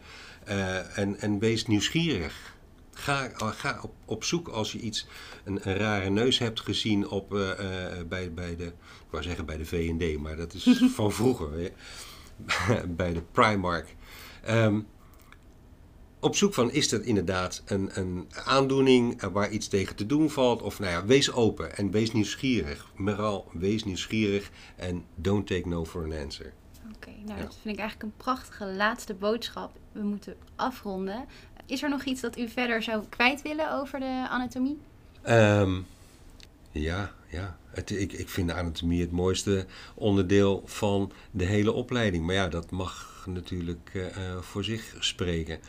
en, 0.95 1.19
en 1.19 1.39
wees 1.39 1.65
nieuwsgierig. 1.65 2.55
Ga, 2.93 3.31
ga 3.35 3.79
op, 3.81 3.93
op 4.05 4.23
zoek 4.23 4.47
als 4.47 4.71
je 4.71 4.79
iets, 4.79 5.07
een, 5.43 5.59
een 5.69 5.75
rare 5.75 6.09
neus 6.09 6.39
hebt 6.39 6.59
gezien 6.59 7.09
op, 7.09 7.29
bij, 8.07 8.33
bij 8.33 8.55
de, 8.55 8.65
ik 8.65 9.09
wou 9.09 9.23
zeggen 9.23 9.45
bij 9.45 9.57
de 9.57 9.65
V&D, 9.65 10.19
maar 10.19 10.35
dat 10.35 10.53
is 10.53 10.81
van 10.95 11.11
vroeger. 11.11 11.71
bij 12.87 13.13
de 13.13 13.21
Primark. 13.31 13.95
Ehm, 14.47 14.79
op 16.19 16.35
zoek 16.35 16.53
van, 16.53 16.71
is 16.71 16.89
dat 16.89 17.01
inderdaad 17.01 17.63
een, 17.65 17.89
een 17.93 18.27
aandoening 18.45 19.21
eh, 19.21 19.29
waar 19.29 19.49
iets 19.49 19.67
tegen 19.67 19.95
te 19.95 20.05
doen 20.05 20.29
valt? 20.29 20.61
Of 20.61 20.79
nou 20.79 20.91
ja, 20.91 21.05
wees 21.05 21.31
open 21.31 21.77
en 21.77 21.91
wees 21.91 22.11
nieuwsgierig. 22.11 22.91
Meral, 22.95 23.47
wees 23.53 23.83
nieuwsgierig 23.83 24.49
en 24.75 25.05
don't 25.15 25.47
take 25.47 25.67
no 25.67 25.85
for 25.85 26.03
an 26.03 26.13
answer. 26.23 26.53
Oké, 26.95 27.09
nou 27.25 27.37
Ja. 27.39 27.43
dat 27.45 27.57
vind 27.61 27.73
ik 27.75 27.79
eigenlijk 27.81 28.03
een 28.03 28.17
prachtige 28.17 28.65
laatste 28.65 29.13
boodschap. 29.13 29.71
We 29.91 30.01
moeten 30.03 30.35
afronden. 30.55 31.25
Is 31.65 31.83
er 31.83 31.89
nog 31.89 32.03
iets 32.03 32.21
dat 32.21 32.37
u 32.37 32.47
verder 32.49 32.83
zou 32.83 33.03
kwijt 33.09 33.41
willen 33.41 33.73
over 33.73 33.99
de 33.99 34.25
anatomie? 34.29 34.77
Ehm, 35.21 35.79
ja, 36.71 37.11
ja. 37.27 37.57
Het, 37.69 37.89
ik, 37.89 38.13
ik 38.13 38.29
vind 38.29 38.47
de 38.47 38.53
anatomie 38.53 39.01
het 39.01 39.11
mooiste 39.11 39.65
onderdeel 39.95 40.61
van 40.65 41.11
de 41.31 41.45
hele 41.45 41.71
opleiding. 41.71 42.25
Maar 42.25 42.35
ja, 42.35 42.47
dat 42.47 42.71
mag 42.71 43.23
natuurlijk 43.27 43.89
eh, 43.93 44.05
eh, 44.31 44.41
voor 44.41 44.63
zich 44.63 44.95
spreken. 44.99 45.59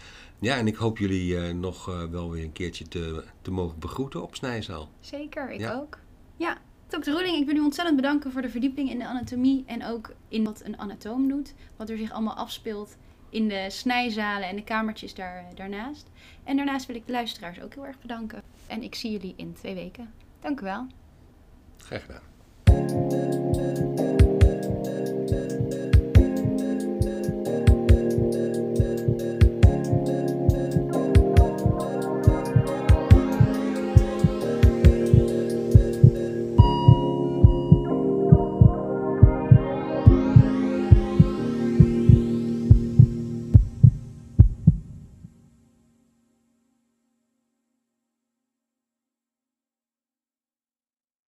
Ja, 0.41 0.57
en 0.57 0.67
ik 0.67 0.77
hoop 0.77 0.99
jullie 0.99 1.39
eh, 1.41 1.55
nog 1.55 1.85
wel 2.11 2.31
weer 2.31 2.45
een 2.45 2.53
keertje 2.53 2.89
te, 2.89 3.25
te 3.43 3.51
mogen 3.51 3.79
begroeten 3.79 4.23
op 4.23 4.35
Snijzaal. 4.35 4.91
Zeker, 5.01 5.51
ik 5.51 5.61
Ja. 5.61 5.75
ook. 5.75 5.99
Ja, 6.37 6.59
dokter 6.89 7.13
Roeling, 7.13 7.37
ik 7.37 7.47
wil 7.47 7.57
u 7.57 7.61
ontzettend 7.61 7.97
bedanken 7.97 8.33
voor 8.33 8.43
de 8.43 8.51
verdieping 8.51 8.91
in 8.91 8.99
de 8.99 9.07
anatomie 9.07 9.63
en 9.67 9.85
ook 9.85 10.13
in 10.29 10.45
wat 10.45 10.61
een 10.65 10.79
anatoom 10.79 11.29
doet. 11.29 11.55
Wat 11.77 11.91
er 11.91 11.97
zich 11.99 12.11
allemaal 12.11 12.35
afspeelt 12.35 12.97
in 13.31 13.49
de 13.49 13.67
snijzalen 13.69 14.49
en 14.49 14.57
de 14.57 14.65
kamertjes 14.65 15.15
daar, 15.15 15.45
daarnaast. 15.55 16.07
En 16.45 16.57
daarnaast 16.57 16.87
wil 16.87 16.97
ik 16.97 17.07
de 17.07 17.13
luisteraars 17.13 17.61
ook 17.61 17.75
heel 17.75 17.87
erg 17.87 18.01
bedanken. 18.01 18.43
En 18.67 18.83
ik 18.83 18.95
zie 18.95 19.11
jullie 19.11 19.35
in 19.37 19.53
twee 19.53 19.75
weken. 19.75 20.13
Dank 20.41 20.61
u 20.61 20.65
wel. 20.65 20.87
Graag 21.79 22.03
gedaan. 22.03 23.28